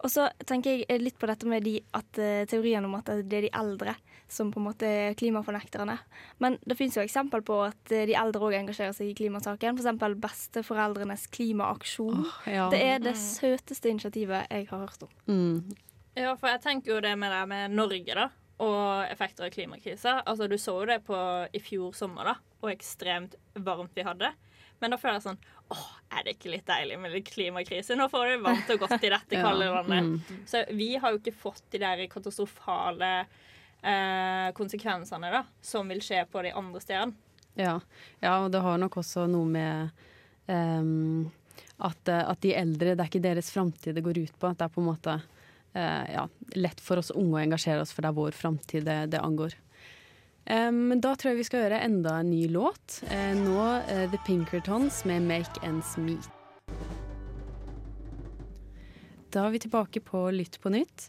Og 0.00 0.08
så 0.08 0.28
tenker 0.48 0.80
jeg 0.80 1.02
litt 1.02 1.18
på 1.20 1.28
dette 1.28 1.48
med 1.48 1.64
de, 1.66 1.76
at, 1.96 2.18
eh, 2.18 2.46
teorien 2.48 2.84
om 2.84 2.96
at 2.96 3.10
det 3.28 3.36
er 3.36 3.46
de 3.48 3.52
eldre 3.52 3.94
som 4.30 4.52
på 4.52 4.60
en 4.60 4.68
måte 4.68 4.86
er 4.86 5.16
klimafornekterne. 5.18 5.98
Men 6.38 6.56
det 6.64 6.76
finnes 6.78 6.96
jo 6.96 7.02
eksempel 7.02 7.42
på 7.44 7.58
at 7.66 7.92
eh, 7.92 8.06
de 8.08 8.16
eldre 8.16 8.48
òg 8.48 8.56
engasjerer 8.60 8.94
seg 8.96 9.10
i 9.10 9.16
klimasaken. 9.18 9.76
F.eks. 9.76 10.16
Besteforeldrenes 10.22 11.26
klimaaksjon. 11.34 12.24
Ja. 12.48 12.68
Det 12.72 12.80
er 12.80 13.02
det 13.04 13.16
søteste 13.20 13.92
initiativet 13.92 14.46
jeg 14.48 14.68
har 14.70 14.84
hørt 14.86 15.04
om. 15.04 15.12
Mm. 15.28 15.76
Ja, 16.16 16.34
for 16.36 16.50
jeg 16.50 16.62
tenker 16.64 16.94
jo 16.94 17.00
det 17.04 17.16
med 17.18 17.34
det 17.34 17.42
med 17.50 17.76
Norge, 17.76 18.16
da. 18.16 18.28
Og 18.60 19.10
effekter 19.10 19.48
av 19.48 19.52
klimakrisa. 19.54 20.20
Altså, 20.28 20.48
du 20.48 20.56
så 20.60 20.78
jo 20.78 20.88
det 20.88 21.00
på 21.06 21.18
i 21.52 21.60
fjor 21.64 21.92
sommer, 21.96 22.32
da. 22.32 22.38
Og 22.60 22.72
ekstremt 22.72 23.36
varmt 23.56 23.96
vi 23.96 24.06
hadde. 24.06 24.32
Men 24.80 24.94
da 24.94 24.98
føler 25.00 25.18
jeg 25.18 25.26
sånn 25.28 25.40
Åh, 25.70 25.86
er 26.16 26.26
det 26.26 26.34
ikke 26.34 26.50
litt 26.50 26.66
deilig 26.66 26.98
med 26.98 27.12
litt 27.14 27.28
klimakrise? 27.30 27.94
Nå 27.98 28.08
får 28.10 28.26
du 28.26 28.44
varmt 28.46 28.72
og 28.74 28.82
godt 28.82 29.04
i 29.06 29.12
dette 29.12 29.40
kalde 29.44 29.70
landet. 29.70 30.08
mm. 30.08 30.44
Så 30.50 30.64
vi 30.74 30.92
har 30.98 31.14
jo 31.14 31.20
ikke 31.20 31.36
fått 31.36 31.62
de 31.70 31.82
der 31.82 32.02
katastrofale 32.10 33.10
eh, 33.20 34.48
konsekvensene 34.56 35.30
da, 35.32 35.44
som 35.62 35.90
vil 35.90 36.02
skje 36.04 36.24
på 36.32 36.42
de 36.46 36.54
andre 36.56 36.82
stedene. 36.82 37.28
Ja. 37.58 37.76
ja, 38.22 38.36
og 38.38 38.50
det 38.54 38.62
har 38.64 38.78
nok 38.80 39.00
også 39.02 39.26
noe 39.30 39.46
med 39.50 39.90
um, 40.46 41.30
at, 41.78 42.08
eh, 42.08 42.22
at 42.22 42.42
de 42.44 42.54
eldre, 42.56 42.94
det 42.94 43.04
er 43.04 43.10
ikke 43.10 43.24
deres 43.24 43.50
framtid 43.54 43.96
det 43.96 44.04
går 44.06 44.22
ut 44.22 44.36
på. 44.38 44.52
Det 44.54 44.66
er 44.66 44.74
på 44.74 44.82
en 44.82 44.90
måte 44.90 45.16
uh, 45.20 46.06
ja, 46.10 46.26
lett 46.58 46.82
for 46.82 47.02
oss 47.02 47.12
unge 47.14 47.38
å 47.38 47.42
engasjere 47.42 47.82
oss, 47.84 47.94
for 47.94 48.06
det 48.06 48.12
er 48.12 48.20
vår 48.20 48.38
framtid 48.38 48.86
det, 48.88 49.00
det 49.14 49.22
angår. 49.22 49.56
Men 50.48 50.98
da 51.04 51.12
tror 51.14 51.30
jeg 51.30 51.38
vi 51.38 51.44
skal 51.46 51.66
høre 51.66 51.82
enda 51.84 52.16
en 52.18 52.30
ny 52.32 52.48
låt. 52.50 52.96
Uh, 53.06 53.34
nå 53.38 53.58
uh, 53.60 54.06
The 54.10 54.18
Pinkertons 54.26 55.04
med 55.06 55.22
'Make 55.28 55.62
Ends 55.62 55.94
Meet'. 56.00 56.26
Da 59.30 59.44
er 59.46 59.52
vi 59.54 59.60
tilbake 59.62 60.02
på 60.02 60.24
Lytt 60.34 60.58
på 60.62 60.72
nytt. 60.74 61.06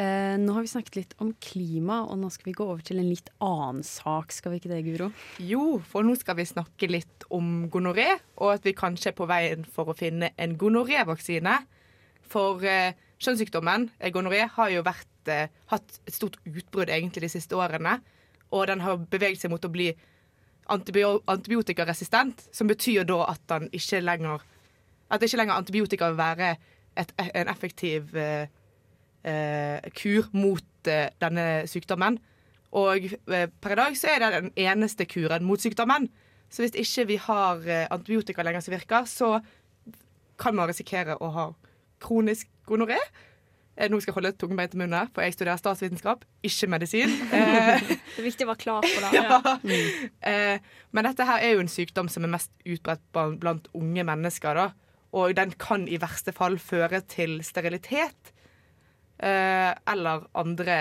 Eh, 0.00 0.36
nå 0.40 0.54
har 0.56 0.64
vi 0.64 0.70
snakket 0.70 0.96
litt 0.96 1.14
om 1.20 1.32
klima, 1.44 2.00
og 2.08 2.16
nå 2.22 2.30
skal 2.32 2.48
vi 2.48 2.56
gå 2.56 2.64
over 2.64 2.80
til 2.86 3.02
en 3.02 3.10
litt 3.10 3.28
annen 3.44 3.82
sak. 3.84 4.32
Skal 4.32 4.54
vi 4.54 4.60
ikke 4.60 4.70
det, 4.72 4.80
Guro? 4.86 5.10
Jo, 5.44 5.64
for 5.84 6.06
nå 6.06 6.14
skal 6.16 6.38
vi 6.38 6.46
snakke 6.48 6.88
litt 6.88 7.26
om 7.28 7.68
gonoré, 7.72 8.14
og 8.40 8.54
at 8.54 8.64
vi 8.64 8.76
kanskje 8.76 9.12
er 9.12 9.18
på 9.18 9.28
veien 9.28 9.66
for 9.68 9.90
å 9.90 9.96
finne 9.98 10.32
en 10.40 10.56
gonorévaksine. 10.60 11.58
For 12.32 12.64
eh, 12.64 12.96
kjønnssykdommen 13.20 13.90
eh, 13.98 14.12
gonoré 14.14 14.46
har 14.54 14.72
jo 14.72 14.86
vært, 14.86 15.12
eh, 15.28 15.52
hatt 15.74 16.00
et 16.06 16.16
stort 16.16 16.40
utbrudd 16.48 16.88
egentlig 16.88 17.26
de 17.26 17.34
siste 17.36 17.58
årene. 17.58 17.98
Og 18.50 18.66
den 18.66 18.80
har 18.80 19.02
beveget 19.10 19.42
seg 19.42 19.52
mot 19.52 19.64
å 19.64 19.72
bli 19.72 19.90
antibiotikaresistent, 20.70 22.46
som 22.54 22.70
betyr 22.70 23.04
da 23.08 23.24
at 23.32 23.42
den 23.50 23.68
ikke 23.74 24.02
lenger 24.04 24.46
At 25.10 25.22
ikke 25.26 25.40
lenger 25.40 25.58
antibiotika 25.58 26.06
vil 26.06 26.18
være 26.20 26.50
et, 26.96 27.12
en 27.18 27.48
effektiv 27.50 28.14
eh, 28.14 28.46
eh, 29.26 29.88
kur 29.90 30.28
mot 30.32 30.86
eh, 30.86 31.08
denne 31.18 31.66
sykdommen. 31.66 32.20
Og 32.78 33.08
eh, 33.10 33.48
per 33.50 33.74
i 33.74 33.78
dag 33.80 33.96
så 33.98 34.12
er 34.12 34.22
det 34.22 34.30
den 34.36 34.52
eneste 34.54 35.08
kuren 35.10 35.44
mot 35.44 35.58
sykdommen. 35.58 36.06
Så 36.50 36.62
hvis 36.62 36.78
ikke 36.78 37.06
vi 37.08 37.16
har 37.24 37.66
eh, 37.66 37.88
antibiotika 37.90 38.42
lenger 38.46 38.62
som 38.62 38.74
virker, 38.74 39.04
så 39.10 39.40
kan 40.38 40.54
man 40.54 40.70
risikere 40.70 41.18
å 41.18 41.32
ha 41.34 41.48
kronisk 42.00 42.48
gonoré. 42.66 42.98
Eh, 43.80 43.88
Nå 43.88 44.00
skal 44.00 44.12
jeg 44.12 44.16
holde 44.18 44.32
tungen 44.36 44.58
beint 44.60 44.74
i 44.76 44.80
munnen, 44.80 45.08
for 45.14 45.24
jeg 45.24 45.32
studerer 45.32 45.60
statsvitenskap, 45.60 46.26
ikke 46.44 46.68
medisin. 46.68 47.14
Eh, 47.32 47.80
Det 48.14 48.20
er 48.20 48.26
viktig 48.26 48.44
å 48.44 48.50
være 48.50 48.60
klar 48.60 48.84
på 48.84 49.04
det. 49.06 49.12
ja. 49.16 49.38
Eh, 50.28 50.74
men 50.92 51.08
dette 51.08 51.24
her 51.24 51.46
er 51.46 51.54
jo 51.54 51.62
en 51.64 51.72
sykdom 51.72 52.10
som 52.12 52.26
er 52.26 52.34
mest 52.34 52.52
utbredt 52.68 53.04
blant, 53.40 53.70
unge 53.76 54.04
mennesker. 54.04 54.60
da. 54.60 54.68
Og 55.16 55.32
den 55.38 55.54
kan 55.58 55.88
i 55.88 55.98
verste 56.02 56.34
fall 56.36 56.58
føre 56.60 57.00
til 57.08 57.38
sterilitet 57.46 58.34
eh, 59.18 59.72
eller 59.88 60.28
andre, 60.36 60.80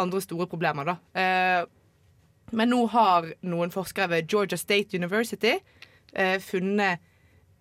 andre 0.00 0.22
store 0.24 0.48
problemer. 0.48 0.88
da. 0.88 0.96
Eh, 1.20 1.62
men 2.56 2.70
nå 2.70 2.80
har 2.94 3.28
noen 3.44 3.74
forskere 3.74 4.14
ved 4.14 4.30
Georgia 4.30 4.58
State 4.58 4.96
University 4.96 5.58
eh, 6.14 6.38
funnet 6.40 7.02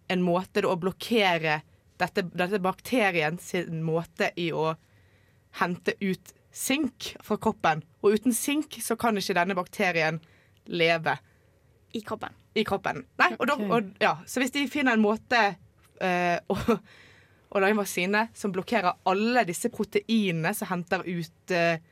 en 0.08 0.22
måte 0.22 0.62
å 0.64 0.78
blokkere 0.78 1.60
dette, 2.02 2.26
dette 2.36 2.60
bakterien 2.64 3.38
sin 3.42 3.84
måte 3.86 4.32
i 4.40 4.50
å 4.52 4.74
hente 5.60 5.96
ut 6.02 6.34
sink 6.56 7.14
fra 7.24 7.38
kroppen. 7.42 7.84
Og 8.04 8.18
uten 8.18 8.36
sink 8.36 8.78
så 8.84 8.98
kan 9.00 9.18
ikke 9.20 9.36
denne 9.38 9.58
bakterien 9.58 10.22
leve 10.66 11.18
I 11.96 12.02
kroppen. 12.02 12.34
i 12.56 12.64
kroppen. 12.64 13.04
Nei, 13.20 13.32
og 13.40 13.48
da, 13.48 13.56
og, 13.56 13.92
ja. 14.02 14.18
Så 14.28 14.42
hvis 14.42 14.54
de 14.56 14.68
finner 14.72 14.96
en 14.96 15.04
måte 15.04 15.42
eh, 16.02 16.38
å, 16.48 16.56
å 16.56 17.62
lage 17.62 17.76
en 17.76 17.82
vaksine 17.82 18.28
som 18.36 18.54
blokkerer 18.56 18.98
alle 19.08 19.46
disse 19.48 19.72
proteinene 19.72 20.54
som 20.56 20.72
henter 20.72 21.04
ut 21.08 21.56
eh, 21.56 21.84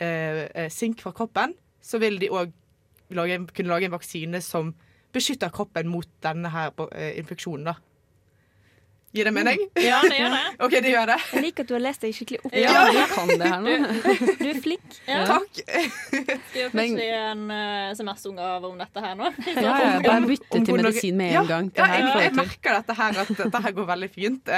eh, 0.00 0.68
sink 0.72 1.00
fra 1.04 1.12
kroppen, 1.16 1.56
så 1.80 2.00
vil 2.02 2.20
de 2.20 2.32
òg 2.32 2.52
kunne 3.08 3.70
lage 3.70 3.86
en 3.86 3.94
vaksine 3.94 4.40
som 4.42 4.74
beskytter 5.14 5.52
kroppen 5.54 5.88
mot 5.88 6.08
denne 6.24 6.50
her 6.52 6.72
eh, 6.92 7.16
infeksjonen. 7.20 7.70
da. 7.70 7.76
Gir 9.16 9.28
det 9.28 9.32
mening? 9.32 9.60
Ja, 9.80 10.02
det 10.04 10.16
gjør 10.18 10.34
det. 10.34 10.40
OK, 10.66 10.74
det 10.84 10.90
gjør 10.92 11.08
det. 11.08 11.16
Jeg 11.32 11.44
liker 11.46 11.64
at 11.64 11.70
du 11.70 11.74
har 11.76 11.82
lest 11.86 12.02
deg 12.04 12.16
skikkelig 12.16 12.40
opp. 12.44 12.56
Ja, 12.60 12.82
du 12.92 12.98
kan 13.14 13.30
det 13.32 13.48
her 13.48 13.62
nå. 13.64 13.76
Du 14.42 14.48
er 14.50 14.60
flink. 14.62 14.84
Ja. 15.06 15.20
Takk. 15.28 15.60
Skal 15.62 16.58
jo 16.58 16.70
plutselig 16.72 17.06
en 17.14 17.42
uh, 17.48 17.92
semesterunngave 17.96 18.68
om 18.68 18.80
dette 18.80 19.02
her 19.04 19.14
nå. 19.16 19.28
Ja, 19.54 19.62
ja, 19.62 19.92
bare 20.04 20.26
bytte 20.28 20.60
til 20.66 20.80
medisin 20.80 21.16
med 21.20 21.30
Ja, 21.32 21.44
en 21.44 21.50
gang. 21.50 21.70
Ja, 21.78 21.86
jeg, 21.94 22.04
jeg 22.04 22.26
jeg 22.26 22.34
merker 22.36 22.78
dette 22.80 22.96
her, 22.98 23.20
at 23.22 23.30
dette 23.38 23.60
her 23.66 23.74
går 23.76 23.88
veldig 23.92 24.08
fint. 24.12 24.52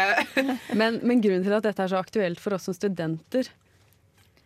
Men, 0.72 0.98
men 1.04 1.22
grunnen 1.24 1.44
til 1.44 1.56
at 1.58 1.68
dette 1.68 1.84
er 1.84 1.92
så 1.92 2.00
aktuelt 2.00 2.40
for 2.42 2.56
oss 2.56 2.66
som 2.70 2.76
studenter, 2.76 3.50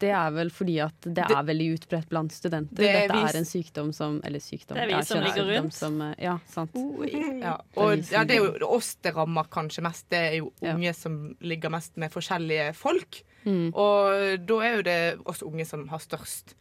det 0.02 0.10
er 0.18 0.30
vel 0.34 0.50
fordi 0.52 0.74
at 0.84 1.06
det 1.06 1.22
er 1.24 1.44
veldig 1.48 1.66
utbredt 1.76 2.08
blant 2.10 2.32
studenter. 2.34 2.74
Det 2.82 2.88
er 2.90 3.06
Dette 3.08 3.18
vi- 3.20 3.28
er 3.30 3.38
en 3.38 3.48
sykdom 3.48 3.92
som 3.94 4.20
Eller 4.26 4.42
sykdom. 4.42 4.74
Det 4.76 4.82
er 4.82 4.86
vi 4.90 4.96
ja, 4.96 5.02
som 5.06 5.22
ligger 5.22 5.50
rundt. 5.52 5.74
Som, 5.78 6.00
eh, 6.02 6.14
ja, 6.26 6.38
sant. 6.50 6.74
Ja, 6.74 7.56
Det 7.56 7.82
og 7.82 8.10
ja, 8.12 8.24
det 8.24 8.36
er 8.36 8.40
jo 8.42 8.68
oss 8.68 8.94
det 9.02 9.14
rammer 9.16 9.44
kanskje 9.50 9.82
mest. 9.86 10.08
Det 10.10 10.18
er 10.18 10.36
jo 10.40 10.52
Ja. 10.62 10.74
unge 10.74 10.94
som 10.94 11.36
ligger 11.40 11.70
mest 11.70 11.96
med 11.96 12.10
forskjellige 12.12 12.74
folk. 12.74 13.22
Mm. 13.44 13.72
Og 13.74 14.46
da 14.46 14.58
er 14.62 14.76
jo 14.76 14.82
det 14.82 14.98
oss 15.26 15.42
unge 15.42 15.64
som 15.66 15.88
har 15.88 15.98
størst 15.98 16.54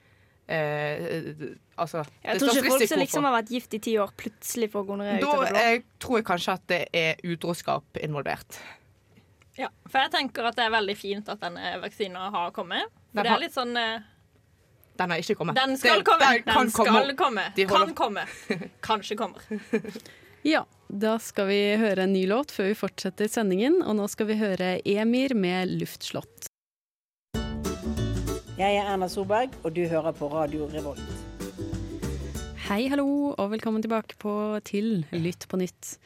eh, 0.50 1.34
Altså 1.78 2.04
Jeg 2.24 2.40
tror 2.42 2.50
ikke 2.58 2.70
folk 2.70 2.88
som 2.90 3.00
liksom 3.00 3.24
har 3.28 3.36
vært 3.42 3.50
gift 3.54 3.74
i 3.74 3.80
ti 3.80 3.94
år, 4.02 4.12
plutselig 4.18 4.70
får 4.74 4.86
gonoré 4.90 5.20
Da 5.22 5.36
jeg 5.46 5.54
det 5.54 5.86
tror 6.00 6.18
jeg 6.20 6.26
kanskje 6.28 6.54
at 6.54 6.68
det 6.68 6.82
er 6.94 7.16
utroskap 7.24 7.84
involvert. 8.04 8.60
Ja, 9.60 9.68
for 9.90 10.00
jeg 10.00 10.12
tenker 10.14 10.48
at 10.48 10.56
det 10.56 10.64
er 10.66 10.72
veldig 10.74 10.96
fint 10.96 11.28
at 11.32 11.42
denne 11.44 11.74
vaksinen 11.82 12.32
har 12.34 12.52
kommet. 12.56 12.88
For 13.12 13.20
Den 13.20 13.28
det 13.28 13.34
er 13.36 13.42
litt 13.44 13.56
sånn 13.56 13.76
eh, 13.78 14.06
Den 15.02 15.12
har 15.12 15.18
ikke 15.24 15.36
kommet. 15.40 15.56
Den 15.60 15.76
skal 15.78 16.00
Det- 16.00 16.06
komme! 16.08 16.30
den 16.32 16.44
kan 16.46 16.64
Den 16.66 16.72
skal 16.72 16.86
komme. 16.88 17.16
komme. 17.18 17.46
De 17.56 17.66
Kan 17.68 17.94
komme. 17.96 18.26
Kanskje 18.82 19.18
kommer. 19.18 19.42
Ja, 20.44 20.64
da 20.90 21.20
skal 21.22 21.46
vi 21.52 21.58
høre 21.78 22.02
en 22.08 22.14
ny 22.14 22.24
låt 22.26 22.50
før 22.50 22.72
vi 22.72 22.74
fortsetter 22.74 23.28
sendingen. 23.30 23.76
Og 23.86 23.94
nå 24.00 24.08
skal 24.10 24.26
vi 24.26 24.40
høre 24.40 24.82
Emir 24.90 25.36
med 25.38 25.70
'Luftslott'. 25.70 26.48
Jeg 28.58 28.78
er 28.80 28.90
Erna 28.90 29.06
Solberg, 29.08 29.54
og 29.64 29.76
du 29.76 29.84
hører 29.88 30.12
på 30.18 30.32
Radio 30.34 30.66
Revolt. 30.66 31.00
Hei, 32.72 32.88
hallo, 32.90 33.36
og 33.38 33.52
velkommen 33.52 33.84
tilbake 33.86 34.18
på, 34.18 34.34
til 34.66 35.06
Lytt 35.12 35.46
på 35.48 35.58
nytt. 35.62 35.98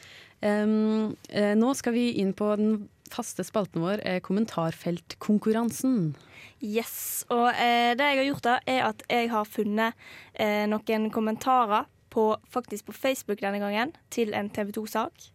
Um, 0.44 1.16
eh, 1.30 1.54
nå 1.56 1.72
skal 1.74 1.94
vi 1.96 2.10
inn 2.20 2.34
på 2.36 2.52
den 2.60 2.90
faste 3.16 3.46
spalten 3.48 3.84
vår, 3.84 4.04
er 4.06 4.24
kommentarfeltkonkurransen. 4.26 6.16
Yes. 6.64 7.26
Og 7.34 7.48
eh, 7.52 7.94
det 7.98 8.10
jeg 8.10 8.22
har 8.22 8.30
gjort, 8.30 8.48
da, 8.48 8.56
er 8.68 8.82
at 8.90 9.06
jeg 9.10 9.30
har 9.32 9.48
funnet 9.50 10.08
eh, 10.34 10.66
noen 10.70 11.10
kommentarer 11.14 11.88
på, 12.14 12.30
faktisk 12.52 12.90
på 12.90 12.96
Facebook 12.96 13.42
denne 13.44 13.60
gangen 13.64 13.96
til 14.14 14.36
en 14.38 14.50
TV 14.54 14.72
2-sak. 14.76 15.30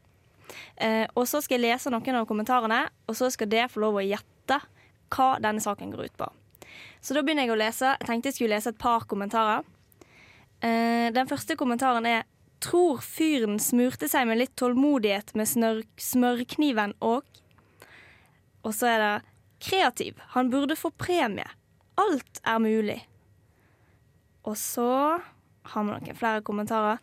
Eh, 0.76 1.06
og 1.14 1.28
så 1.28 1.42
skal 1.44 1.58
jeg 1.58 1.68
lese 1.68 1.92
noen 1.92 2.20
av 2.20 2.28
kommentarene, 2.28 2.84
og 3.08 3.18
så 3.18 3.30
skal 3.32 3.50
dere 3.52 3.70
få 3.70 3.84
lov 3.84 4.00
å 4.00 4.06
gjette 4.06 4.60
hva 5.10 5.30
denne 5.42 5.62
saken 5.62 5.92
går 5.92 6.10
ut 6.10 6.18
på. 6.20 6.30
Så 7.00 7.16
da 7.16 7.22
begynner 7.24 7.48
jeg 7.48 7.54
å 7.54 7.60
lese. 7.60 7.94
Jeg 7.98 8.08
tenkte 8.08 8.30
jeg 8.30 8.38
skulle 8.38 8.56
lese 8.56 8.72
et 8.72 8.80
par 8.80 9.06
kommentarer. 9.10 9.64
Eh, 10.60 11.08
den 11.14 11.30
første 11.30 11.56
kommentaren 11.58 12.08
er 12.08 12.28
Tror 12.60 12.98
fyren 13.00 13.56
smurte 13.56 14.04
seg 14.04 14.26
med 14.28 14.36
litt 14.36 14.52
tålmodighet 14.60 15.30
med 15.32 15.48
smørkniven 15.96 16.92
og 17.00 17.24
Og 18.66 18.74
så 18.76 18.90
er 18.92 18.98
det 19.04 19.12
Kreativ. 19.60 20.20
Han 20.32 20.50
burde 20.50 20.76
få 20.76 20.90
premie. 20.90 21.44
Alt 22.00 22.40
er 22.48 22.58
mulig. 22.58 22.96
Og 24.48 24.56
så 24.56 25.20
har 25.62 25.84
vi 25.84 25.90
noen 25.90 26.16
flere 26.16 26.40
kommentarer. 26.42 27.00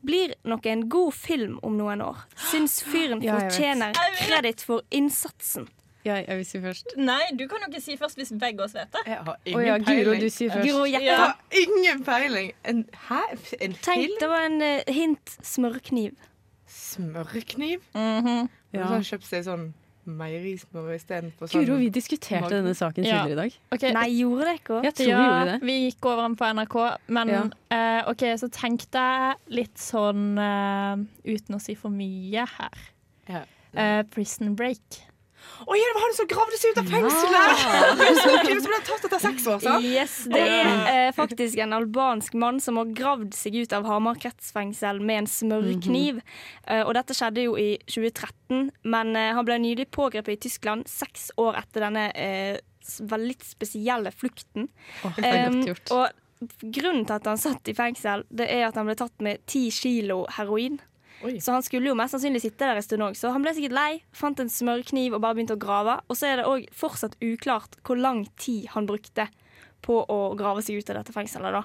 Blir 0.00 0.32
nok 0.48 0.66
en 0.70 0.86
god 0.88 1.12
film 1.12 1.58
om 1.66 1.74
noen 1.76 2.00
år. 2.00 2.22
Syns 2.48 2.78
fyren 2.86 3.20
Ja, 3.26 3.36
fortjener 3.36 3.98
kreditt 4.22 4.64
for 4.64 4.86
innsatsen. 4.94 5.68
Ja, 6.06 6.14
jeg 6.22 6.38
vil 6.38 6.46
si 6.46 6.60
først. 6.62 6.94
Nei, 6.96 7.20
du 7.36 7.42
kan 7.50 7.60
jo 7.60 7.68
ikke 7.68 7.82
si 7.84 7.96
først 8.00 8.16
hvis 8.16 8.30
begge 8.40 8.64
oss 8.64 8.72
vet 8.76 8.88
det. 8.94 9.02
Jeg 9.10 9.18
har 9.26 9.36
ingen 9.44 9.60
ingen 9.60 9.66
ja, 9.68 9.78
Guro, 9.82 10.14
peiling. 10.14 10.22
du 10.22 10.32
sier 10.32 10.54
først. 10.54 10.68
Guro 10.70 10.86
ja. 10.88 11.00
Jeg 11.04 11.18
har 11.18 11.58
ingen 11.64 12.04
peiling. 12.06 12.52
En, 12.64 12.84
hæ? 13.10 13.20
En 13.58 13.74
Tenk, 13.74 14.06
film? 14.06 14.14
det 14.22 14.30
var 14.30 14.46
en 14.46 14.62
uh, 14.62 14.94
hint 14.94 15.34
smørkniv. 15.44 16.16
Smørkniv? 16.78 17.84
Mm 17.92 18.30
Ja. 18.30 18.46
Ja. 18.72 18.84
Så 18.84 18.88
har 18.92 19.04
kjøpt 19.10 19.28
seg 19.28 19.44
sånn 19.46 19.68
meierismør 20.16 20.92
istedenfor 20.94 21.50
sånn 21.50 21.64
Guro, 21.66 21.76
vi 21.80 21.88
diskuterte 21.94 22.50
denne 22.50 22.74
saken 22.74 23.04
Ja. 23.04 23.22
tidligere 23.22 23.32
i 23.32 23.40
dag. 23.42 23.58
Okay. 23.76 23.92
Nei, 23.92 24.06
gjorde 24.18 24.44
det 24.48 24.54
ikke? 24.60 24.80
Jeg 24.84 24.94
tror 24.94 25.06
vi 25.06 25.10
ja, 25.10 25.24
gjorde 25.24 25.52
det. 25.52 25.58
vi 25.68 25.76
gikk 25.90 26.08
over 26.10 26.22
den 26.22 26.36
på 26.36 26.52
NRK, 26.54 26.76
men 27.08 27.28
Ja. 27.28 27.42
uh, 28.04 28.10
OK, 28.10 28.24
så 28.40 28.48
tenkte 28.50 28.98
jeg 28.98 29.36
litt 29.60 29.76
sånn 29.78 30.38
uh, 30.38 30.96
uten 31.24 31.54
å 31.54 31.60
si 31.60 31.74
for 31.74 31.90
mye 31.90 32.46
her. 32.58 32.88
Ja. 33.28 33.44
Uh, 33.76 34.02
prison 34.10 34.54
Break. 34.56 35.02
Å 35.66 35.74
ja, 35.74 35.86
det 35.88 35.94
var 35.96 36.04
han 36.04 36.14
som 36.14 36.28
gravde 36.30 36.58
seg 36.60 36.70
ut 36.74 36.80
av 36.82 36.90
fengselet! 36.92 37.62
Husker 37.98 38.60
som 38.62 38.70
ble 38.70 38.78
tatt 38.86 39.06
etter 39.08 39.22
seks 39.24 39.46
år, 39.50 39.58
så? 39.64 39.74
Yes, 39.82 40.14
det 40.30 40.42
er 40.44 40.70
eh, 40.92 41.08
faktisk 41.16 41.58
en 41.64 41.74
albansk 41.76 42.36
mann 42.38 42.60
som 42.62 42.78
har 42.80 42.92
gravd 42.94 43.34
seg 43.36 43.58
ut 43.58 43.74
av 43.76 43.88
Hamar 43.88 44.20
kretsfengsel 44.22 45.00
med 45.02 45.24
en 45.24 45.30
smørkniv. 45.32 46.20
Eh, 46.66 46.84
og 46.84 46.94
dette 46.98 47.16
skjedde 47.18 47.48
jo 47.48 47.56
i 47.58 47.72
2013, 47.90 48.70
men 48.94 49.12
eh, 49.18 49.32
han 49.34 49.48
ble 49.48 49.58
nylig 49.64 49.88
pågrepet 49.94 50.36
i 50.36 50.40
Tyskland 50.46 50.86
seks 50.90 51.30
år 51.42 51.58
etter 51.62 51.88
denne 51.88 52.06
eh, 52.14 52.60
veldig 53.10 53.36
spesielle 53.44 54.14
flukten. 54.14 54.70
Oh, 55.04 55.12
det 55.18 55.26
er 55.28 55.48
Um, 55.48 55.58
godt 55.60 55.68
gjort. 55.74 55.90
og 55.92 56.24
grunnen 56.62 57.02
til 57.04 57.16
at 57.18 57.26
han 57.26 57.40
satt 57.40 57.68
i 57.68 57.74
fengsel, 57.74 58.22
det 58.30 58.46
er 58.54 58.68
at 58.68 58.76
han 58.78 58.86
ble 58.86 58.94
tatt 58.98 59.24
med 59.24 59.42
ti 59.50 59.66
kilo 59.74 60.20
heroin. 60.36 60.78
Oi. 61.26 61.38
Så 61.42 61.54
han 61.54 61.64
skulle 61.66 61.90
jo 61.90 61.96
mest 61.98 62.14
sannsynlig 62.14 62.42
sitte 62.44 62.66
der 62.66 62.78
en 62.78 62.84
stund 62.84 63.06
òg. 63.08 63.16
Så 63.18 63.32
han 63.34 63.42
ble 63.44 63.54
sikkert 63.56 63.76
lei, 63.76 63.90
fant 64.14 64.38
en 64.42 64.52
smørkniv 64.52 65.16
og 65.16 65.22
bare 65.24 65.38
begynte 65.38 65.56
å 65.58 65.62
grave. 65.62 65.98
Og 66.06 66.18
så 66.18 66.30
er 66.30 66.40
det 66.40 66.50
òg 66.50 66.68
fortsatt 66.76 67.18
uklart 67.24 67.78
hvor 67.86 67.98
lang 67.98 68.26
tid 68.40 68.68
han 68.74 68.86
brukte 68.88 69.28
på 69.84 70.02
å 70.10 70.20
grave 70.38 70.62
seg 70.66 70.80
ut 70.80 70.92
av 70.92 71.00
dette 71.00 71.14
fengselet, 71.14 71.58
da. 71.58 71.64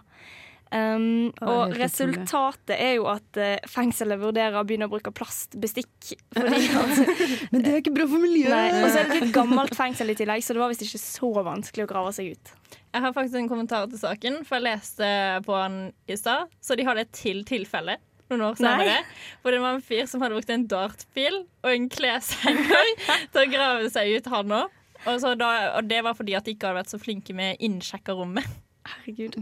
Um, 0.74 1.30
det 1.38 1.46
og 1.46 1.76
resultatet 1.78 2.72
er 2.74 2.96
jo 2.96 3.04
at 3.12 3.38
eh, 3.38 3.66
fengselet 3.70 4.18
vurderer 4.18 4.56
å 4.58 4.64
begynne 4.66 4.88
å 4.90 4.90
bruke 4.90 5.12
plastbestikk. 5.14 6.16
Fordi 6.34 6.62
at, 6.82 7.02
Men 7.54 7.62
det 7.66 7.74
er 7.74 7.84
ikke 7.84 7.94
bra 7.94 8.08
for 8.10 8.24
miljøet! 8.24 8.56
nei, 8.56 8.80
og 8.80 8.88
så 8.90 9.04
er 9.04 9.12
det 9.12 9.20
et 9.20 9.36
gammelt 9.36 9.78
fengsel 9.78 10.10
i 10.10 10.18
tillegg, 10.18 10.42
så 10.42 10.56
det 10.58 10.64
var 10.64 10.74
visst 10.74 10.86
ikke 10.88 11.02
så 11.04 11.30
vanskelig 11.46 11.86
å 11.86 11.92
grave 11.92 12.16
seg 12.18 12.34
ut. 12.34 12.54
Jeg 12.80 13.06
har 13.06 13.14
faktisk 13.14 13.38
en 13.38 13.52
kommentar 13.52 13.86
til 13.92 14.02
saken, 14.02 14.42
for 14.48 14.58
jeg 14.58 14.66
leste 14.72 15.12
på 15.46 15.60
den 15.62 15.78
i 16.10 16.18
stad. 16.18 16.50
Så 16.62 16.78
de 16.80 16.88
har 16.90 16.98
det 16.98 17.12
til 17.22 17.46
tilfelle 17.46 18.00
noen 18.32 18.46
år 18.48 18.56
senere. 18.60 19.00
For 19.44 19.52
det 19.52 19.60
var 19.64 19.76
en 19.78 19.82
fyr 19.84 20.06
som 20.10 20.22
hadde 20.24 20.38
brukt 20.38 20.54
en 20.54 20.68
dartpil 20.72 21.42
og 21.64 21.70
en 21.74 21.90
kleshenger 21.90 22.94
til 23.34 23.42
å 23.44 23.50
grave 23.52 23.90
seg 23.94 24.16
ut, 24.18 24.32
han 24.34 24.56
òg. 24.62 24.80
Og, 25.04 25.26
og 25.28 25.84
det 25.90 26.00
var 26.06 26.16
fordi 26.16 26.34
at 26.40 26.46
de 26.48 26.54
ikke 26.56 26.70
hadde 26.70 26.80
vært 26.80 26.94
så 26.94 27.00
flinke 27.02 27.36
med 27.36 27.60
innsjekkerommet. 27.60 28.48
Herregud. 28.88 29.36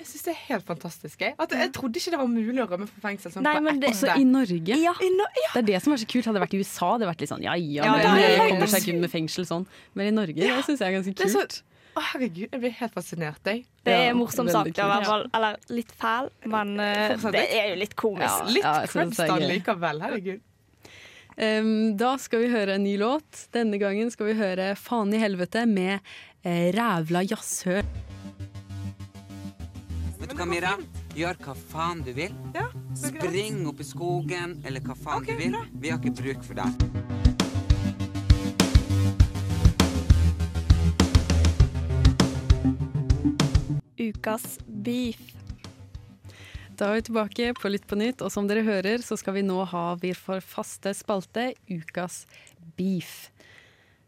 Jeg 0.00 0.06
syns 0.08 0.22
det 0.24 0.32
er 0.32 0.38
helt 0.48 0.64
fantastisk. 0.64 1.20
Jeg, 1.20 1.34
at 1.36 1.50
jeg 1.52 1.72
trodde 1.76 1.98
ikke 2.00 2.12
det 2.14 2.18
var 2.22 2.28
mulig 2.30 2.62
å 2.62 2.64
rømme 2.70 2.86
fra 2.88 3.02
fengsel. 3.10 3.34
Sånn 3.34 3.44
Nei, 3.44 3.58
men 3.60 3.80
det- 3.82 3.90
Også 3.90 4.14
i 4.16 4.24
Norge. 4.24 4.78
Ja. 4.80 4.94
I 4.96 5.10
no- 5.12 5.26
ja. 5.36 5.50
Det 5.52 5.60
er 5.60 5.66
det 5.74 5.80
som 5.84 5.92
er 5.92 6.00
så 6.00 6.06
kult. 6.08 6.24
Hadde 6.24 6.38
det 6.40 6.44
vært 6.46 6.54
i 6.56 6.60
USA, 6.62 6.92
hadde 6.94 7.04
det 7.04 7.10
vært 7.10 7.20
litt 7.26 7.32
sånn 7.34 7.42
ja 7.44 7.52
ja, 7.58 7.84
Ja, 7.84 7.90
men 7.92 8.06
ja, 8.06 8.14
det 8.16 8.30
ja, 8.38 8.46
kommer 8.54 8.70
seg 8.72 8.86
ikke 8.86 8.94
ut 8.96 9.02
med 9.04 9.12
fengsel 9.12 9.44
sånn. 9.50 9.66
Men 9.98 10.08
i 10.08 10.14
Norge, 10.16 10.38
det 10.40 10.64
syns 10.64 10.80
jeg 10.80 10.88
er 10.88 10.96
ganske 10.96 11.14
Det 11.18 11.26
er 11.26 11.34
så- 11.34 11.42
kult. 11.44 11.60
Å, 11.90 12.02
herregud, 12.12 12.52
jeg 12.52 12.60
blir 12.62 12.74
helt 12.78 12.94
fascinert. 12.94 13.40
Jeg. 13.46 13.64
Det 13.84 13.92
er 13.94 14.04
Ja, 14.04 14.10
en 14.12 14.20
morsom 14.20 14.48
sak, 14.50 14.68
i 14.70 14.76
hvert 14.76 15.08
fall. 15.08 15.26
Eller 15.34 15.56
litt 15.72 15.90
fæl, 15.98 16.30
men 16.52 16.76
uh, 16.78 17.30
det 17.34 17.42
er 17.48 17.72
jo 17.72 17.80
litt 17.80 17.96
komisk. 17.98 18.52
Litt 18.54 18.62
ja, 18.62 18.76
det 18.86 19.24
er 19.24 19.32
da 19.32 19.38
likevel. 19.42 20.04
Herregud. 20.04 20.46
Um, 21.40 21.96
da 21.96 22.14
skal 22.20 22.44
vi 22.44 22.50
høre 22.52 22.76
en 22.76 22.84
ny 22.84 22.94
låt. 23.00 23.46
Denne 23.54 23.80
gangen 23.80 24.10
skal 24.12 24.30
vi 24.30 24.36
høre 24.38 24.74
Faen 24.78 25.14
i 25.16 25.22
helvete 25.22 25.64
med 25.66 25.98
uh, 26.44 26.68
Rævla 26.76 27.24
jazzhøl. 27.26 27.82
Vet 30.20 30.30
du 30.30 30.36
hva, 30.36 30.46
Mira? 30.46 30.76
Gjør 31.16 31.40
hva 31.42 31.56
faen 31.72 32.04
du 32.06 32.12
vil. 32.14 32.34
Spring 32.94 33.64
opp 33.66 33.80
i 33.82 33.88
skogen, 33.88 34.60
eller 34.68 34.84
hva 34.84 34.94
faen 34.94 35.26
du 35.26 35.34
vil. 35.40 35.58
Vi 35.80 35.90
har 35.90 35.98
ikke 35.98 36.14
bruk 36.22 36.46
for 36.46 36.60
deg. 36.60 37.29
Ukas 44.10 44.58
beef. 44.66 45.20
Da 46.80 46.88
er 46.88 46.98
vi 46.98 47.06
tilbake 47.10 47.50
på 47.58 47.70
Lytt 47.70 47.86
på 47.86 47.98
nytt, 48.00 48.22
og 48.24 48.32
som 48.32 48.46
dere 48.48 48.64
hører, 48.64 49.02
så 49.04 49.18
skal 49.20 49.36
vi 49.36 49.42
nå 49.44 49.58
ha 49.68 49.82
vår 50.00 50.16
for 50.16 50.44
faste 50.44 50.94
spalte 50.96 51.50
Ukas 51.68 52.22
beef. 52.78 53.28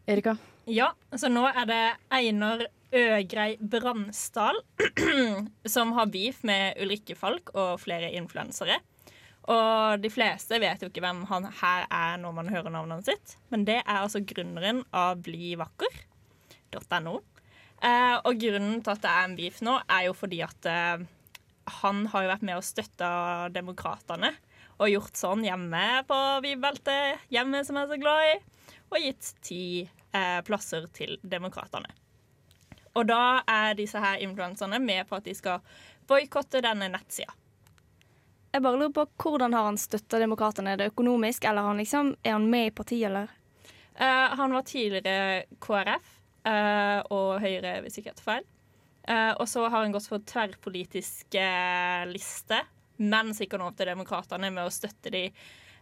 Erika? 0.09 0.35
Ja, 0.65 0.93
så 1.15 1.29
nå 1.31 1.43
er 1.51 1.67
det 1.69 1.83
Einar 2.11 2.65
Øgrei 2.93 3.57
Bransdal 3.59 4.59
som 5.75 5.93
har 5.97 6.09
beef 6.13 6.43
med 6.47 6.81
Ulrikke 6.81 7.15
Falk 7.19 7.53
og 7.53 7.79
flere 7.83 8.11
influensere. 8.17 8.79
Og 9.51 9.99
de 9.99 10.11
fleste 10.13 10.59
vet 10.63 10.81
jo 10.83 10.89
ikke 10.91 11.03
hvem 11.03 11.25
han 11.27 11.49
her 11.59 11.87
er 11.91 12.17
når 12.21 12.35
man 12.37 12.51
hører 12.53 12.71
navnet 12.71 13.09
sitt. 13.09 13.35
Men 13.51 13.65
det 13.67 13.81
er 13.81 13.99
altså 13.99 14.23
grunneren 14.23 14.83
av 14.95 15.19
blivakker.no. 15.25 17.19
Eh, 17.83 18.15
og 18.23 18.39
grunnen 18.39 18.79
til 18.79 18.93
at 18.93 19.03
det 19.03 19.11
er 19.11 19.25
en 19.27 19.35
beef 19.35 19.59
nå, 19.65 19.75
er 19.91 20.07
jo 20.07 20.15
fordi 20.15 20.39
at 20.45 20.69
eh, 20.71 21.03
han 21.83 22.05
har 22.11 22.23
jo 22.23 22.31
vært 22.31 22.45
med 22.47 22.59
og 22.59 22.67
støtta 22.67 23.09
demokratene. 23.55 24.31
Og 24.79 24.89
gjort 24.89 25.19
sånn 25.19 25.43
hjemme 25.45 25.83
på 26.07 26.19
bilbeltet, 26.43 27.27
hjemme 27.31 27.61
som 27.63 27.77
jeg 27.77 27.87
er 27.87 27.91
så 27.91 27.99
glad 28.01 28.29
i. 28.29 28.33
Og 28.93 29.03
gitt 29.03 29.33
ti 29.45 29.65
eh, 29.83 30.39
plasser 30.47 30.87
til 30.95 31.19
demokratene. 31.21 31.91
Og 32.93 33.07
da 33.09 33.41
er 33.49 33.77
disse 33.77 33.99
her 33.99 34.21
influenserne 34.21 34.79
med 34.81 35.07
på 35.09 35.17
at 35.17 35.27
de 35.27 35.35
skal 35.35 35.63
boikotte 36.07 36.61
denne 36.63 36.91
nettsida. 36.93 37.33
Jeg 38.53 38.61
bare 38.61 38.77
lurer 38.77 38.93
på 38.93 39.07
Hvordan 39.17 39.55
har 39.57 39.65
han 39.65 39.79
støtta 39.81 40.19
demokratene? 40.21 40.75
Er 40.75 40.81
det 40.81 40.91
økonomisk, 40.91 41.47
eller 41.49 41.63
er 41.63 41.71
han, 41.71 41.79
liksom, 41.81 42.11
er 42.21 42.35
han 42.35 42.49
med 42.51 42.67
i 42.69 42.75
partiet, 42.75 43.07
eller? 43.09 43.31
Eh, 43.95 44.35
han 44.37 44.53
var 44.53 44.67
tidligere 44.69 45.45
KrF 45.61 46.19
og 46.45 47.39
Høyre, 47.43 47.77
hvis 47.83 47.99
sikkert 47.99 48.19
tar 48.19 48.27
feil. 48.27 48.45
Eh, 49.07 49.33
og 49.35 49.47
så 49.51 49.65
har 49.67 49.83
han 49.83 49.91
gått 49.91 50.07
for 50.07 50.23
tverrpolitisk 50.23 51.35
eh, 51.35 52.05
liste, 52.07 52.61
men 53.03 53.33
sikkert 53.35 53.59
nå 53.59 53.67
opp 53.71 53.79
til 53.79 53.89
Demokratene 53.91 54.51
med 54.53 54.63
å 54.63 54.71
støtte 54.71 55.11
de 55.11 55.25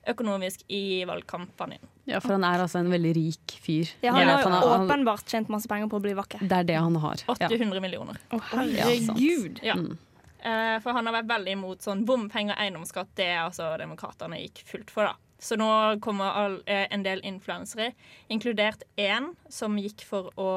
økonomisk 0.09 0.63
i 0.73 1.03
valgkampanjen. 1.05 1.83
Ja, 2.09 2.17
for 2.23 2.33
han 2.33 2.45
er 2.47 2.63
altså 2.63 2.79
en 2.81 2.89
veldig 2.89 3.11
rik 3.13 3.53
fyr. 3.61 3.91
Ja, 4.01 4.15
han 4.15 4.25
Ja, 4.27 4.37
har 4.41 4.49
han- 4.49 4.87
åpenbart 4.89 5.29
tjent 5.29 5.49
masse 5.53 5.69
penger 5.69 5.87
på 5.87 5.99
å 5.99 6.01
bli 6.01 6.13
vakker. 6.17 6.39
Det 6.41 6.57
er 6.57 6.63
det 6.63 6.79
han 6.79 6.95
har. 6.95 7.21
Ja. 7.27 7.35
800 7.47 7.79
millioner. 7.79 8.17
Å, 8.31 8.35
oh, 8.39 8.39
herregud! 8.55 9.59
Ja. 9.61 9.75
Mm. 9.75 9.97
Eh, 10.41 10.79
for 10.81 10.93
han 10.93 11.05
har 11.05 11.13
vært 11.21 11.29
veldig 11.29 11.51
imot 11.53 11.85
sånn 11.85 12.03
bompenger 12.03 12.55
og 12.55 12.63
eiendomsskatt. 12.63 13.13
Det 13.13 13.27
er 13.27 13.43
altså 13.43 13.77
Demokratene 13.77 14.41
gikk 14.41 14.63
fullt 14.65 14.89
for, 14.89 15.03
da. 15.03 15.13
Så 15.41 15.57
nå 15.57 15.67
kommer 16.05 16.35
all, 16.37 16.57
eh, 16.69 16.85
en 16.93 17.03
del 17.03 17.21
influensere, 17.25 17.91
inkludert 18.29 18.83
én 18.97 19.31
som 19.49 19.77
gikk 19.81 20.03
for 20.05 20.29
å 20.37 20.51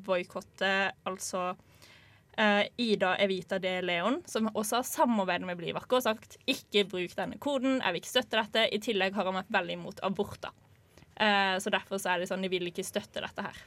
boikotte 0.00 0.70
altså 1.04 1.50
eh, 2.40 2.64
Ida 2.80 3.16
Evita 3.20 3.58
de 3.60 3.74
Leon, 3.84 4.22
som 4.26 4.48
også 4.54 4.80
har 4.80 4.88
samarbeidet 4.88 5.48
med 5.50 5.60
Blyvakker 5.60 6.00
og 6.00 6.06
sagt 6.06 6.38
ikke 6.48 6.86
bruk 6.88 7.12
denne 7.18 7.36
koden, 7.38 7.82
jeg 7.82 7.92
vil 7.92 8.00
ikke 8.00 8.14
støtte 8.14 8.40
dette. 8.40 8.64
I 8.72 8.80
tillegg 8.80 9.18
har 9.18 9.28
han 9.28 9.38
vært 9.42 9.52
veldig 9.58 9.76
imot 9.76 10.00
aborter. 10.08 10.56
Eh, 11.20 11.58
så 11.60 11.72
derfor 11.76 12.00
så 12.00 12.14
er 12.14 12.22
det 12.22 12.30
sånn, 12.32 12.40
de 12.40 12.52
vil 12.52 12.72
ikke 12.72 12.86
støtte 12.86 13.20
dette 13.20 13.44
her. 13.44 13.60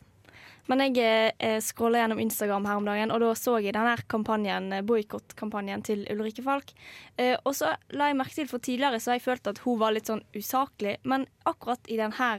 Men 0.72 0.80
jeg 0.86 1.34
eh, 1.38 1.58
scrolla 1.64 2.00
gjennom 2.00 2.22
Instagram 2.24 2.66
her 2.70 2.80
om 2.80 2.88
dagen, 2.88 3.12
og 3.12 3.20
da 3.24 3.34
så 3.36 3.58
jeg 3.60 3.76
denne 3.76 3.98
kampanjen, 4.12 4.72
eh, 4.78 4.86
boikottkampanjen 4.88 5.84
til 5.84 6.06
Ulrikke 6.14 6.46
Falk. 6.46 6.72
Eh, 7.20 7.36
og 7.44 7.52
så 7.58 7.74
la 7.92 8.10
jeg 8.10 8.20
merke 8.20 8.38
til, 8.38 8.50
for 8.52 8.64
tidligere 8.64 9.02
så 9.04 9.12
har 9.12 9.20
jeg 9.20 9.28
følt 9.28 9.52
at 9.52 9.64
hun 9.66 9.80
var 9.82 9.96
litt 9.96 10.12
sånn 10.12 10.24
usaklig, 10.38 10.98
men 11.04 11.28
akkurat 11.50 11.92
i 11.92 12.00
denne 12.00 12.32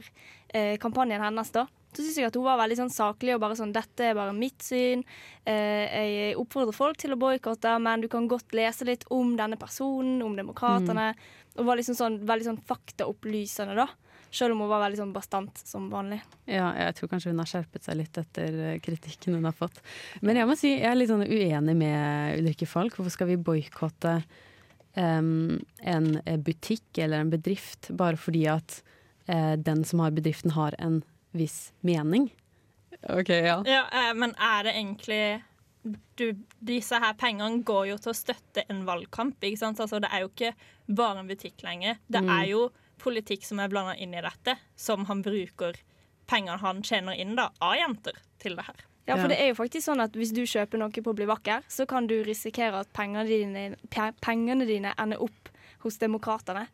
eh, 0.49 0.75
kampanjen 0.81 1.21
hennes, 1.21 1.53
da, 1.53 1.67
så 1.95 2.03
syns 2.03 2.17
jeg 2.19 2.27
at 2.27 2.35
hun 2.35 2.47
var 2.47 2.59
veldig 2.59 2.77
sånn 2.81 2.91
saklig 2.91 3.35
og 3.35 3.41
bare 3.43 3.55
sånn 3.55 3.71
'Dette 3.71 4.09
er 4.09 4.17
bare 4.17 4.35
mitt 4.35 4.59
syn. 4.63 5.05
Eh, 5.47 5.85
jeg 5.87 6.35
oppfordrer 6.41 6.75
folk 6.75 6.97
til 6.99 7.15
å 7.15 7.19
boikotte, 7.19 7.71
men 7.79 8.03
du 8.03 8.09
kan 8.11 8.27
godt 8.27 8.51
lese 8.51 8.87
litt 8.87 9.05
om 9.09 9.35
denne 9.37 9.55
personen, 9.59 10.21
om 10.25 10.35
demokratene.' 10.35 11.13
Og 11.55 11.63
var 11.63 11.77
liksom 11.79 11.95
sånn, 11.95 12.19
veldig 12.27 12.49
sånn 12.49 12.63
faktaopplysende, 12.67 13.77
da. 13.79 13.87
Selv 14.35 14.55
om 14.55 14.63
hun 14.65 14.69
var 14.71 14.81
veldig 14.83 14.99
sånn 14.99 15.13
bastant 15.15 15.61
som 15.63 15.87
vanlig. 15.91 16.19
Ja, 16.51 16.69
jeg 16.75 16.95
tror 16.97 17.11
kanskje 17.13 17.31
hun 17.31 17.39
har 17.41 17.49
skjerpet 17.49 17.87
seg 17.87 17.97
litt 18.01 18.17
etter 18.21 18.57
eh, 18.69 18.79
kritikken 18.83 19.37
hun 19.39 19.47
har 19.47 19.55
fått. 19.55 19.79
Men 20.21 20.35
jeg 20.41 20.49
må 20.49 20.57
si, 20.59 20.73
jeg 20.75 20.89
er 20.91 20.97
litt 20.99 21.11
sånn 21.13 21.23
uenig 21.25 21.75
med 21.79 22.41
Ulrikke 22.41 22.67
Falk. 22.67 22.97
Hvorfor 22.97 23.13
skal 23.15 23.31
vi 23.31 23.37
boikotte 23.39 24.17
um, 24.95 25.59
en 25.83 26.11
eh, 26.25 26.37
butikk 26.37 26.97
eller 27.03 27.23
en 27.23 27.31
bedrift 27.33 27.89
bare 27.95 28.19
fordi 28.19 28.45
at 28.51 28.81
uh, 29.29 29.55
den 29.57 29.83
som 29.87 30.03
har 30.03 30.11
bedriften 30.15 30.55
har 30.55 30.75
en 30.79 31.01
viss 31.35 31.71
mening? 31.81 32.29
OK, 33.11 33.29
ja. 33.29 33.59
Ja, 33.67 33.83
uh, 33.91 34.13
men 34.17 34.35
er 34.41 34.63
det 34.67 34.75
egentlig 34.77 35.23
du, 36.17 36.31
Disse 36.65 36.97
her 36.97 37.13
pengene 37.19 37.59
går 37.67 37.91
jo 37.91 37.97
til 38.01 38.09
å 38.09 38.17
støtte 38.17 38.63
en 38.73 38.79
valgkamp. 38.87 39.35
Ikke 39.45 39.59
sant? 39.61 39.77
Altså, 39.83 39.99
det 40.01 40.09
er 40.09 40.23
jo 40.23 40.31
ikke 40.31 40.55
bare 40.97 41.21
en 41.21 41.29
butikk 41.29 41.61
lenger. 41.61 41.99
Det 42.09 42.23
Mm. 42.23 42.31
er 42.39 42.47
jo 42.49 42.63
politikk 43.01 43.45
som 43.45 43.61
er 43.61 43.71
blanda 43.71 43.95
inn 44.01 44.15
i 44.15 44.23
dette, 44.23 44.57
som 44.75 45.05
han 45.09 45.23
bruker 45.25 45.77
pengene 46.29 46.57
han 46.61 46.81
tjener 46.83 47.17
inn 47.21 47.35
da, 47.37 47.51
av 47.61 47.75
jenter, 47.77 48.17
til 48.41 48.57
det 48.57 48.65
her. 48.67 48.85
Ja, 49.05 49.19
for 49.19 49.29
det 49.29 49.37
er 49.37 49.51
jo 49.51 49.57
faktisk 49.59 49.85
sånn 49.85 50.01
at 50.01 50.15
hvis 50.17 50.31
du 50.33 50.41
kjøper 50.49 50.81
noe 50.81 50.89
på 50.89 51.11
å 51.11 51.17
bli 51.17 51.27
vakker, 51.29 51.67
så 51.69 51.85
kan 51.89 52.07
du 52.09 52.15
risikere 52.25 52.81
at 52.81 52.89
pengene 52.97 53.27
dine, 53.29 53.65
pengene 54.25 54.65
dine 54.65 54.95
ender 54.97 55.21
opp 55.21 55.51
hos 55.85 55.99
demokratene. 56.01 56.65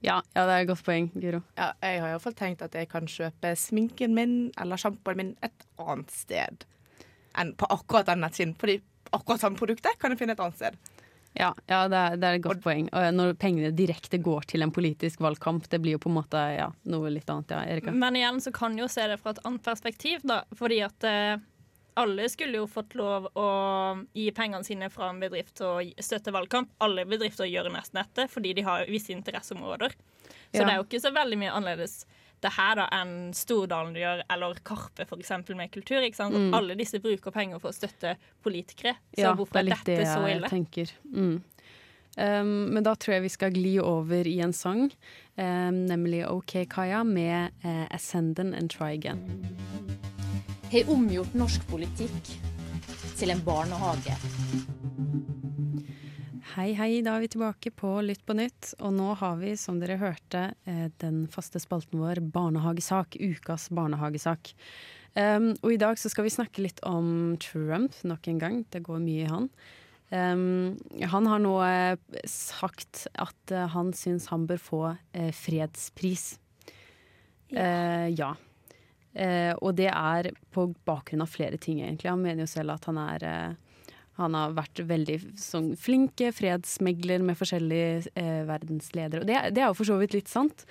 Ja, 0.00 0.22
ja, 0.32 0.46
det 0.48 0.54
er 0.54 0.62
et 0.62 0.70
godt 0.70 0.84
poeng, 0.86 1.10
Guro. 1.12 1.42
Ja, 1.58 1.74
jeg 1.84 2.00
har 2.00 2.14
iallfall 2.14 2.36
tenkt 2.38 2.64
at 2.64 2.76
jeg 2.76 2.88
kan 2.88 3.08
kjøpe 3.10 3.52
sminken 3.60 4.16
min 4.16 4.36
eller 4.60 4.80
sjampoen 4.80 5.18
min 5.18 5.34
et 5.44 5.66
annet 5.76 6.14
sted 6.14 6.64
enn 7.38 7.52
på 7.60 7.68
akkurat 7.70 8.08
den 8.08 8.24
nettsiden. 8.24 8.56
Fordi 8.58 8.78
akkurat 9.12 9.44
samme 9.44 9.60
produktet 9.60 10.00
kan 10.00 10.14
jeg 10.14 10.22
finne 10.22 10.34
et 10.38 10.40
annet 10.40 10.56
sted. 10.56 10.80
Ja, 11.38 11.54
ja 11.70 11.84
det, 11.88 11.96
er, 11.96 12.16
det 12.18 12.26
er 12.26 12.38
et 12.38 12.42
godt 12.44 12.62
poeng. 12.64 12.88
Og 12.96 13.14
når 13.14 13.36
pengene 13.38 13.70
direkte 13.76 14.18
går 14.18 14.48
til 14.50 14.64
en 14.66 14.72
politisk 14.74 15.20
valgkamp, 15.22 15.68
det 15.70 15.78
blir 15.82 15.94
jo 15.96 16.02
på 16.02 16.10
en 16.10 16.16
måte 16.18 16.40
ja, 16.56 16.70
noe 16.90 17.12
litt 17.12 17.30
annet. 17.30 17.54
Ja, 17.54 17.62
Erika? 17.70 17.94
Men 17.94 18.18
igjen 18.18 18.40
så 18.42 18.52
kan 18.54 18.76
jo 18.78 18.88
se 18.90 19.06
det 19.12 19.20
fra 19.22 19.34
et 19.36 19.42
annet 19.46 19.62
perspektiv, 19.64 20.24
da. 20.26 20.42
Fordi 20.58 20.80
at 20.86 21.06
eh, 21.06 21.36
alle 22.00 22.28
skulle 22.32 22.58
jo 22.62 22.66
fått 22.70 22.96
lov 22.98 23.28
å 23.38 23.48
gi 24.16 24.30
pengene 24.34 24.66
sine 24.66 24.90
fra 24.90 25.10
en 25.12 25.20
bedrift 25.22 25.56
til 25.60 25.68
å 25.70 26.02
støtte 26.02 26.34
valgkamp. 26.34 26.72
Alle 26.82 27.06
bedrifter 27.08 27.48
gjør 27.50 27.70
nesten 27.74 28.02
dette 28.02 28.26
fordi 28.32 28.54
de 28.58 28.66
har 28.66 28.90
visse 28.90 29.14
interesseområder. 29.14 29.94
Så 30.50 30.62
Ja. 30.62 30.64
det 30.64 30.72
er 30.72 30.78
jo 30.80 30.88
ikke 30.88 31.02
så 31.04 31.14
veldig 31.14 31.38
mye 31.38 31.54
annerledes 31.54 32.00
det 32.40 32.52
her 32.56 32.74
da 32.78 32.86
enn 32.96 33.32
Stordalen 33.36 33.94
gjør, 33.98 34.22
eller 34.32 34.60
Karpe 34.64 35.04
for 35.08 35.20
eksempel 35.20 35.56
med 35.58 35.70
kultur. 35.70 36.00
ikke 36.00 36.16
sant? 36.16 36.34
Mm. 36.34 36.54
alle 36.56 36.74
disse 36.78 37.00
bruker 37.00 37.30
penger 37.34 37.60
for 37.60 37.70
å 37.70 37.76
støtte 37.76 38.16
politikere. 38.42 38.94
Så 39.14 39.20
Ja, 39.26 39.34
hvorfor 39.34 39.60
det 39.60 39.66
er 39.66 39.76
dette 39.76 39.96
det 40.00 40.06
så 40.08 40.26
jeg 40.26 40.36
ille? 40.38 40.48
tenker. 40.48 40.92
Mm. 41.12 41.42
Um, 42.18 42.74
men 42.74 42.82
da 42.82 42.94
tror 42.98 43.14
jeg 43.14 43.22
vi 43.22 43.28
skal 43.28 43.52
gli 43.54 43.78
over 43.78 44.26
i 44.26 44.40
en 44.42 44.52
sang, 44.52 44.90
um, 45.38 45.76
nemlig 45.86 46.24
OK 46.28 46.66
Kaja 46.68 47.04
med 47.04 47.52
uh, 47.64 47.86
'Ascendant 47.90 48.54
and 48.54 48.70
Try 48.70 48.96
Again'. 48.98 49.22
har 50.72 50.90
omgjort 50.90 51.34
norsk 51.34 51.66
politikk 51.68 52.34
til 53.16 53.30
en 53.30 53.40
barnehage. 53.44 54.16
Hei, 56.60 56.74
hei, 56.76 56.98
da 57.00 57.14
er 57.16 57.22
vi 57.22 57.28
tilbake 57.32 57.70
på 57.72 57.88
Lytt 58.04 58.20
på 58.28 58.34
nytt. 58.36 58.74
Og 58.84 58.90
nå 58.92 59.14
har 59.16 59.38
vi, 59.40 59.54
som 59.56 59.78
dere 59.80 59.94
hørte, 59.96 60.50
eh, 60.68 60.90
den 61.00 61.22
faste 61.32 61.56
spalten 61.62 62.02
vår 62.02 62.18
Barnehagesak. 62.34 63.16
Ukas 63.16 63.70
barnehagesak. 63.72 64.50
Um, 65.14 65.54
og 65.62 65.72
i 65.72 65.78
dag 65.80 65.96
så 65.96 66.10
skal 66.12 66.26
vi 66.26 66.34
snakke 66.34 66.60
litt 66.60 66.82
om 66.84 67.38
Trump 67.40 67.96
nok 68.04 68.28
en 68.28 68.42
gang. 68.42 68.58
Det 68.68 68.82
går 68.84 69.00
mye 69.00 69.22
i 69.22 69.30
han. 69.30 69.48
Um, 70.12 70.76
han 71.00 71.30
har 71.32 71.40
nå 71.40 71.54
eh, 71.64 72.20
sagt 72.28 73.06
at 73.14 73.56
eh, 73.56 73.64
han 73.72 73.94
syns 73.96 74.28
han 74.28 74.44
bør 74.50 74.60
få 74.60 74.82
eh, 75.16 75.32
fredspris. 75.32 76.34
Ja. 77.48 78.04
ja. 78.12 78.34
Uh, 79.16 79.56
og 79.64 79.80
det 79.80 79.88
er 79.88 80.34
på 80.52 80.68
bakgrunn 80.84 81.24
av 81.24 81.32
flere 81.32 81.56
ting, 81.56 81.80
egentlig. 81.80 82.12
Han 82.12 82.20
mener 82.20 82.44
jo 82.44 82.52
selv 82.52 82.76
at 82.76 82.92
han 82.92 83.00
er 83.08 83.28
han 84.20 84.34
har 84.36 84.52
vært 84.56 84.80
veldig 84.86 85.18
sånn, 85.40 85.76
flinke 85.80 86.32
fredsmegler 86.36 87.20
med 87.24 87.38
forskjellige 87.38 88.10
eh, 88.20 88.42
verdensledere. 88.48 89.20
Og 89.22 89.28
det, 89.28 89.36
det 89.56 89.62
er 89.64 89.68
jo 89.70 89.78
for 89.78 89.88
så 89.88 89.96
vidt 90.00 90.14
litt 90.16 90.30
sant. 90.30 90.66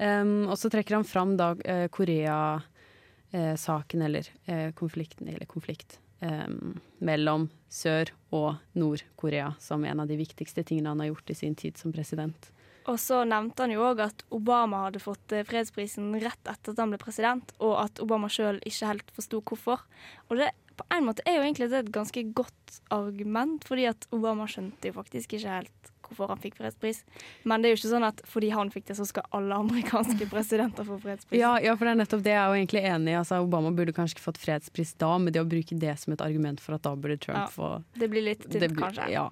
Um, 0.00 0.48
og 0.48 0.56
så 0.56 0.70
trekker 0.72 0.94
han 0.96 1.04
fram 1.04 1.36
da 1.36 1.52
eh, 1.68 1.86
Korea-saken, 1.92 4.02
eller 4.06 4.24
eh, 4.46 4.70
konflikten, 4.78 5.28
eller 5.28 5.46
konflikt, 5.50 5.98
um, 6.24 6.80
mellom 7.04 7.50
Sør- 7.70 8.14
og 8.34 8.54
Nord-Korea 8.78 9.52
som 9.60 9.84
en 9.84 10.00
av 10.00 10.06
de 10.08 10.16
viktigste 10.20 10.64
tingene 10.64 10.88
han 10.94 11.00
har 11.04 11.10
gjort 11.12 11.30
i 11.30 11.40
sin 11.42 11.54
tid 11.58 11.74
som 11.78 11.92
president. 11.92 12.52
Og 12.88 12.96
så 12.98 13.20
nevnte 13.28 13.64
han 13.64 13.74
jo 13.74 13.82
òg 13.90 14.00
at 14.06 14.22
Obama 14.32 14.86
hadde 14.86 15.02
fått 15.02 15.34
eh, 15.36 15.44
fredsprisen 15.46 16.14
rett 16.22 16.48
etter 16.48 16.72
at 16.72 16.80
han 16.80 16.92
ble 16.92 17.00
president, 17.02 17.52
og 17.60 17.76
at 17.82 18.00
Obama 18.02 18.30
sjøl 18.32 18.60
ikke 18.66 18.88
helt 18.88 19.12
forsto 19.16 19.42
hvorfor. 19.44 19.84
Og 20.28 20.40
det 20.40 20.50
på 20.80 20.86
en 20.96 21.06
måte 21.06 21.24
er 21.28 21.38
jo 21.38 21.44
egentlig 21.46 21.70
det 21.72 21.78
et 21.84 21.92
ganske 21.94 22.22
godt 22.36 22.80
argument, 22.94 23.64
fordi 23.68 23.86
at 23.90 24.06
Obama 24.14 24.46
skjønte 24.50 24.90
jo 24.90 24.96
faktisk 24.96 25.36
ikke 25.38 25.54
helt 25.60 25.90
hvorfor 26.10 26.32
han 26.32 26.40
fikk 26.42 26.56
fredspris. 26.58 27.04
Men 27.46 27.62
det 27.62 27.68
er 27.68 27.74
jo 27.76 27.78
ikke 27.78 27.90
sånn 27.92 28.06
at 28.08 28.20
fordi 28.26 28.48
han 28.50 28.70
fikk 28.74 28.88
det, 28.88 28.96
så 28.98 29.04
skal 29.06 29.28
alle 29.36 29.54
amerikanske 29.62 30.26
presidenter 30.32 30.86
få 30.88 30.96
fredspris. 31.04 31.38
Ja, 31.38 31.52
ja, 31.62 31.76
for 31.78 31.86
det 31.86 31.92
er 31.94 32.00
nettopp 32.02 32.24
det 32.26 32.32
jeg 32.34 32.40
er 32.42 32.48
jo 32.50 32.58
egentlig 32.58 32.82
enig 32.90 33.12
i. 33.12 33.18
Altså, 33.20 33.38
Obama 33.44 33.70
burde 33.76 33.94
kanskje 33.94 34.16
ikke 34.18 34.24
fått 34.26 34.40
fredspris 34.42 34.96
da, 34.98 35.12
men 35.22 35.30
det 35.36 35.44
å 35.44 35.46
bruke 35.46 35.78
det 35.78 35.94
som 36.02 36.16
et 36.16 36.24
argument 36.26 36.58
for 36.64 36.74
at 36.74 36.82
da 36.88 36.96
burde 36.98 37.20
Trump 37.22 37.44
Ja, 37.44 37.46
få 37.54 37.70
Det 37.94 38.10
blir 38.10 38.26
litt 38.26 38.42
tynt, 38.48 38.58
blir- 38.74 38.80
kanskje. 38.82 39.06
Ja. 39.14 39.28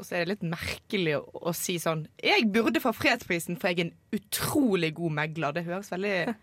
Og 0.00 0.06
så 0.08 0.16
er 0.16 0.24
det 0.24 0.32
litt 0.34 0.46
merkelig 0.50 1.14
å, 1.20 1.22
å 1.46 1.52
si 1.54 1.74
sånn 1.78 2.06
Jeg 2.24 2.46
burde 2.54 2.80
få 2.82 2.90
fredsprisen, 2.96 3.58
for 3.60 3.68
jeg 3.70 3.78
er 3.78 3.90
en 3.90 3.96
utrolig 4.18 4.94
god 4.96 5.12
megler. 5.18 5.52
Det 5.54 5.66
høres 5.68 5.92
veldig 5.92 6.34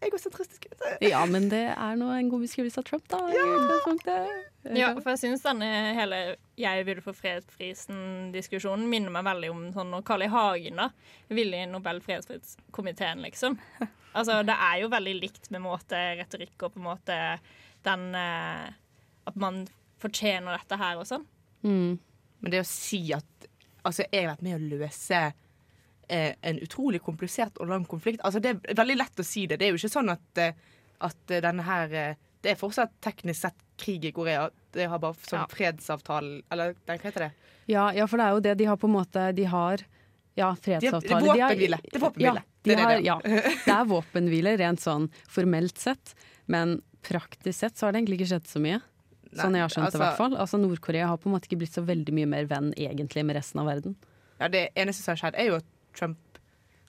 egosentristisk 0.00 0.66
ut. 0.70 0.82
ja, 1.04 1.20
men 1.26 1.48
det 1.52 1.62
er 1.72 1.98
nå 1.98 2.08
en 2.14 2.30
god 2.32 2.44
beskrivelse 2.44 2.82
av 2.82 2.86
Trump, 2.88 3.06
da. 3.10 3.20
Ja. 3.34 4.26
Ja, 4.76 4.90
for 4.98 5.14
jeg 5.14 5.20
syns 5.22 5.44
denne 5.44 5.68
hele 5.96 6.36
'jeg 6.58 6.84
vil 6.84 7.00
få 7.00 7.14
fredsprisen'-diskusjonen 7.16 8.88
minner 8.90 9.10
meg 9.14 9.24
veldig 9.24 9.50
om 9.50 9.62
sånn 9.72 9.90
når 9.94 10.04
Carl 10.04 10.22
I. 10.22 10.28
Hagen 10.28 10.76
da 10.76 10.90
ville 11.28 11.62
i 11.62 11.66
Nobel 11.66 12.02
fredspris-komiteen, 12.04 13.22
liksom. 13.24 13.58
Altså, 14.12 14.42
det 14.42 14.56
er 14.58 14.80
jo 14.82 14.88
veldig 14.90 15.14
likt 15.20 15.50
med 15.54 15.62
måte 15.62 15.98
retorikk 16.18 16.64
og 16.66 16.74
på 16.74 16.80
en 16.80 16.88
måte 16.88 17.16
den 17.86 18.14
eh, 18.14 18.72
At 19.26 19.36
man 19.36 19.68
fortjener 20.00 20.58
dette 20.58 20.76
her 20.80 20.98
og 20.98 21.06
sånn. 21.06 21.26
Mm. 21.62 21.98
Men 22.40 22.50
det 22.50 22.64
å 22.64 22.66
si 22.66 23.12
at 23.12 23.26
Altså, 23.84 24.04
jeg 24.12 24.26
har 24.26 24.34
vært 24.34 24.42
med 24.44 24.56
å 24.58 24.78
løse 24.80 25.20
eh, 26.10 26.34
en 26.42 26.58
utrolig 26.64 27.00
komplisert 27.04 27.58
og 27.62 27.70
lang 27.70 27.84
konflikt. 27.88 28.22
Altså, 28.26 28.40
det 28.42 28.56
er 28.56 28.74
veldig 28.78 28.96
lett 28.98 29.22
å 29.22 29.26
si 29.26 29.46
det. 29.46 29.60
Det 29.60 29.68
er 29.68 29.72
jo 29.74 29.80
ikke 29.80 29.92
sånn 29.94 30.10
at, 30.12 30.42
eh, 30.42 30.52
at 31.06 31.30
eh, 31.30 31.40
denne 31.44 31.66
her 31.66 31.94
eh, 31.94 32.26
Det 32.40 32.54
er 32.54 32.56
fortsatt 32.56 32.94
teknisk 33.04 33.42
sett 33.44 33.56
krig 33.76 34.04
i 34.08 34.12
Korea. 34.16 34.46
Det 34.72 34.86
har 34.88 34.98
bare 34.98 35.14
sånn 35.28 35.42
Ja. 35.42 35.46
fredsavtale 35.50 36.42
Eller 36.50 36.74
hva 36.86 36.96
heter 37.02 37.26
det? 37.26 37.30
Ja, 37.68 37.90
ja, 37.92 38.06
for 38.08 38.16
det 38.16 38.26
er 38.26 38.30
jo 38.32 38.40
det 38.46 38.54
de 38.58 38.64
har 38.70 38.76
på 38.80 38.88
en 38.88 38.94
måte 38.94 39.24
De 39.36 39.44
har 39.44 39.82
ja, 40.38 40.54
fredsavtale. 40.56 41.02
Det 41.02 41.10
er 41.12 41.20
De 41.20 41.26
våpenhvile. 41.28 41.78
Det 41.84 41.96
er 41.98 42.04
våpenhvile. 42.06 42.42
De 42.64 42.72
er 42.72 42.80
har, 42.80 42.92
er. 42.92 43.02
ja, 43.04 43.18
det 43.66 43.74
er 43.74 43.84
våpenhvile 43.90 44.54
rent 44.60 44.80
sånn 44.80 45.10
formelt 45.28 45.76
sett, 45.78 46.14
men 46.46 46.78
praktisk 47.04 47.58
sett 47.58 47.76
så 47.76 47.86
har 47.86 47.92
det 47.92 48.00
egentlig 48.02 48.20
ikke 48.20 48.30
skjedd 48.32 48.48
så 48.48 48.62
mye. 48.62 48.80
Sånn 49.36 49.54
jeg 49.54 49.62
har 49.62 49.68
skjønt 49.72 49.84
det, 49.90 49.92
i 49.92 50.00
altså- 50.00 50.02
hvert 50.04 50.16
fall. 50.16 50.36
Altså 50.36 50.58
Nord-Korea 50.60 51.06
har 51.10 51.18
på 51.20 51.28
en 51.28 51.34
måte 51.36 51.46
ikke 51.50 51.60
blitt 51.60 51.76
så 51.76 51.84
veldig 51.84 52.14
mye 52.16 52.30
mer 52.30 52.48
venn 52.50 52.72
egentlig 52.76 53.24
med 53.26 53.36
resten 53.36 53.60
av 53.60 53.68
verden. 53.68 53.96
Ja, 54.40 54.48
Det 54.48 54.70
eneste 54.74 55.02
som 55.04 55.12
har 55.14 55.20
skjedd, 55.20 55.36
er 55.38 55.46
jo 55.50 55.56
at 55.60 55.64
Trump 55.96 56.40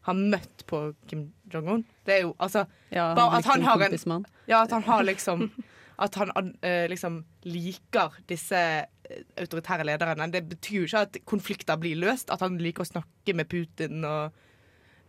har 0.07 0.17
møtt 0.17 0.63
på 0.69 0.79
Kim 1.09 1.27
Jong-un. 1.53 1.83
Det 2.05 2.15
er 2.15 2.23
jo 2.25 2.33
altså 2.41 2.65
Ja, 2.89 3.11
bare 3.17 3.35
han 3.35 3.43
at 3.43 3.49
han 3.51 3.65
har 3.67 3.83
en. 3.85 4.25
Ja, 4.47 4.63
at 4.63 4.71
han 4.71 4.83
har 4.83 5.03
liksom 5.05 5.51
At 6.01 6.15
han 6.17 6.31
uh, 6.65 6.87
liksom 6.89 7.19
liker 7.45 8.15
disse 8.25 8.57
eh, 8.57 9.19
autoritære 9.37 9.85
lederne. 9.85 10.31
Det 10.33 10.41
betyr 10.49 10.79
jo 10.79 10.87
ikke 10.87 11.03
at 11.05 11.19
konflikter 11.29 11.77
blir 11.77 11.99
løst. 12.01 12.31
At 12.33 12.41
han 12.41 12.57
liker 12.57 12.81
å 12.81 12.89
snakke 12.89 13.35
med 13.37 13.45
Putin 13.51 14.01
og, 14.07 14.33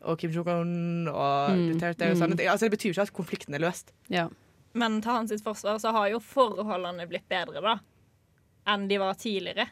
og 0.05 0.19
Kim 0.21 0.35
Jong-un 0.35 1.09
og 1.09 1.55
Mm, 1.55 1.65
Duterte 1.71 2.11
og 2.11 2.19
mm. 2.19 2.21
sånne 2.21 2.37
ting. 2.37 2.51
Altså, 2.53 2.69
det 2.69 2.77
betyr 2.77 2.91
jo 2.91 2.97
ikke 2.99 3.09
at 3.09 3.17
konflikten 3.17 3.57
er 3.57 3.65
løst. 3.65 3.95
Ja. 4.13 4.27
Men 4.77 5.01
til 5.01 5.17
hans 5.17 5.33
sitt 5.33 5.45
forsvar 5.45 5.81
så 5.81 5.95
har 5.97 6.11
jo 6.13 6.21
forholdene 6.21 7.09
blitt 7.09 7.29
bedre, 7.31 7.65
da. 7.65 7.79
Enn 8.69 8.85
de 8.91 9.01
var 9.01 9.17
tidligere. 9.17 9.71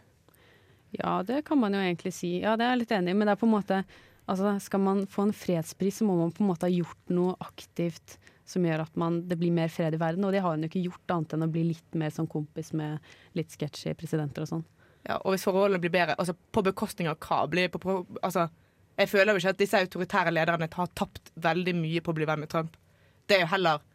Ja, 0.97 1.21
det 1.23 1.45
kan 1.45 1.61
man 1.61 1.77
jo 1.77 1.83
egentlig 1.85 2.15
si. 2.17 2.39
Ja, 2.41 2.57
det 2.57 2.65
er 2.65 2.75
jeg 2.75 2.87
litt 2.87 2.97
enig 2.97 3.13
i, 3.13 3.19
men 3.19 3.29
det 3.29 3.37
er 3.37 3.43
på 3.45 3.49
en 3.51 3.59
måte 3.59 3.85
altså, 4.31 4.55
Skal 4.63 4.83
man 4.85 5.05
få 5.11 5.27
en 5.29 5.35
fredspris, 5.37 5.99
så 6.01 6.07
må 6.09 6.17
man 6.21 6.33
på 6.35 6.45
en 6.45 6.51
måte 6.53 6.69
ha 6.69 6.73
gjort 6.73 7.13
noe 7.15 7.35
aktivt 7.43 8.19
som 8.51 8.65
gjør 8.67 8.83
at 8.83 8.97
man, 8.99 9.21
det 9.31 9.37
blir 9.39 9.53
mer 9.55 9.71
fred 9.71 9.95
i 9.95 10.01
verden. 10.01 10.25
Og 10.27 10.33
det 10.35 10.41
har 10.43 10.57
hun 10.57 10.65
jo 10.65 10.71
ikke 10.71 10.83
gjort, 10.89 11.05
annet 11.15 11.37
enn 11.37 11.47
å 11.47 11.51
bli 11.55 11.63
litt 11.69 11.99
mer 11.99 12.11
sånn 12.15 12.27
kompis 12.31 12.73
med 12.75 12.99
litt 13.39 13.53
sketchy 13.55 13.93
presidenter 13.99 14.47
og 14.47 14.51
sånn. 14.51 14.65
Ja, 15.07 15.21
og 15.23 15.33
hvis 15.33 15.47
forholdene 15.47 15.81
blir 15.81 15.93
bedre, 15.95 16.17
altså 16.21 16.35
på 16.35 16.65
bekostning 16.67 17.09
av 17.09 17.21
hva? 17.23 17.45
Blir 17.49 17.71
på, 17.73 18.01
altså, 18.23 18.49
jeg 18.99 19.09
føler 19.09 19.33
jo 19.33 19.41
ikke 19.41 19.55
at 19.55 19.61
disse 19.63 19.79
autoritære 19.81 20.35
lederne 20.35 20.69
har 20.75 20.91
tapt 20.99 21.31
veldig 21.41 21.77
mye 21.79 22.03
på 22.05 22.13
å 22.13 22.19
bli 22.19 22.27
venn 22.29 22.43
med 22.43 22.51
Trump. 22.53 22.75
Det 23.31 23.39
er 23.39 23.47
jo 23.47 23.53
heller 23.55 23.87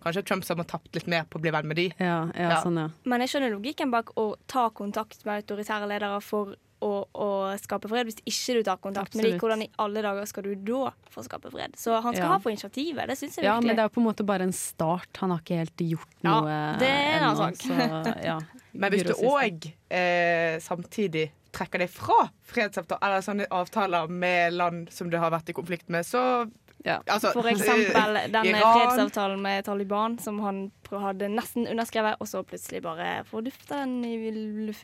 kanskje 0.00 0.24
Trump 0.26 0.46
som 0.48 0.58
har 0.58 0.66
tapt 0.70 0.96
litt 0.96 1.06
mer 1.12 1.26
på 1.28 1.38
å 1.38 1.44
bli 1.44 1.52
venn 1.54 1.68
med 1.68 1.76
de. 1.76 1.86
Ja, 2.00 2.22
ja, 2.34 2.48
Ja. 2.48 2.62
sånn, 2.64 2.80
ja. 2.80 2.88
Men 3.04 3.20
jeg 3.20 3.28
skjønner 3.34 3.52
logikken 3.52 3.92
bak 3.92 4.14
å 4.16 4.34
ta 4.48 4.70
kontakt 4.70 5.24
med 5.28 5.44
autoritære 5.44 5.86
ledere 5.92 6.22
for 6.24 6.56
å, 6.80 7.04
å 7.14 7.28
skape 7.60 7.88
fred 7.90 8.06
hvis 8.08 8.20
ikke 8.24 8.54
du 8.58 8.62
tar 8.64 8.76
kontakt 8.80 9.14
med 9.14 9.24
dem. 9.26 9.38
Hvordan 9.40 9.62
i 9.62 9.70
alle 9.78 10.02
dager 10.02 10.24
skal 10.30 10.42
du 10.48 10.54
da 10.54 10.92
få 11.12 11.24
skape 11.26 11.50
fred? 11.52 11.74
Så 11.76 11.94
han 12.00 12.14
skal 12.14 12.24
Ja. 12.26 12.32
ha 12.32 12.38
for 12.38 12.50
initiativet. 12.50 13.06
Det 13.08 13.18
syns 13.20 13.36
jeg 13.36 13.44
Ja, 13.44 13.56
virkelig. 13.58 13.66
men 13.66 13.76
det 13.76 13.84
er 13.84 13.88
på 13.88 14.00
en 14.00 14.06
måte 14.08 14.24
bare 14.26 14.42
en 14.48 14.52
start. 14.52 15.08
Han 15.20 15.30
har 15.30 15.40
ikke 15.44 15.58
helt 15.60 15.76
gjort 15.76 16.16
Ja, 16.24 16.40
noe 16.40 16.78
det 16.78 16.88
er 16.88 17.20
en 17.28 17.36
sagt. 17.36 17.66
ennå, 17.66 18.04
sak. 18.04 18.14
så 18.14 18.24
ja. 18.24 18.38
Men 18.72 18.92
hvis 18.92 19.02
du 19.04 19.14
òg 19.26 19.72
eh, 19.90 20.58
samtidig 20.62 21.30
trekker 21.52 21.78
deg 21.82 21.90
fra 21.90 22.28
fredsavtaler 22.46 23.02
eller 23.08 23.24
sånne 23.26 23.46
avtaler 23.50 24.08
med 24.08 24.52
land 24.54 24.92
som 24.94 25.10
du 25.10 25.16
har 25.18 25.32
vært 25.34 25.48
i 25.50 25.52
konflikt 25.56 25.88
med, 25.90 26.06
så 26.06 26.48
altså, 26.84 27.32
For 27.36 27.48
eksempel 27.50 28.16
eh, 28.16 28.28
den 28.32 28.46
Iran. 28.46 28.74
fredsavtalen 28.78 29.42
med 29.42 29.64
Taliban 29.64 30.18
som 30.18 30.38
han 30.40 30.62
hadde 30.90 31.28
nesten 31.28 31.68
underskrevet, 31.68 32.16
og 32.20 32.28
så 32.28 32.42
plutselig 32.42 32.82
bare 32.82 33.22
fordufta 33.28 33.82
den 33.82 34.04
i 34.04 34.30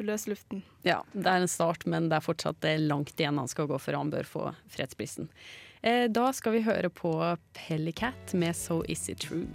løs 0.05 0.27
luften. 0.29 0.63
Ja, 0.87 1.03
det 1.13 1.27
er 1.27 1.47
en 1.47 1.49
start, 1.51 1.87
men 1.87 2.11
det 2.11 2.19
er 2.21 2.27
fortsatt 2.27 2.65
eh, 2.69 2.79
langt 2.81 3.17
igjen 3.19 3.41
han 3.41 3.49
skal 3.49 3.71
gå 3.71 3.79
før 3.81 4.03
han 4.03 4.13
bør 4.13 4.29
få 4.29 4.45
fredsprisen. 4.69 5.31
Eh, 5.83 6.07
da 6.13 6.29
skal 6.37 6.59
vi 6.59 6.65
høre 6.67 6.91
på 6.93 7.13
Pellicat 7.57 8.35
med 8.35 8.57
So 8.57 8.83
Is 8.89 9.09
It 9.09 9.25
True. 9.25 9.49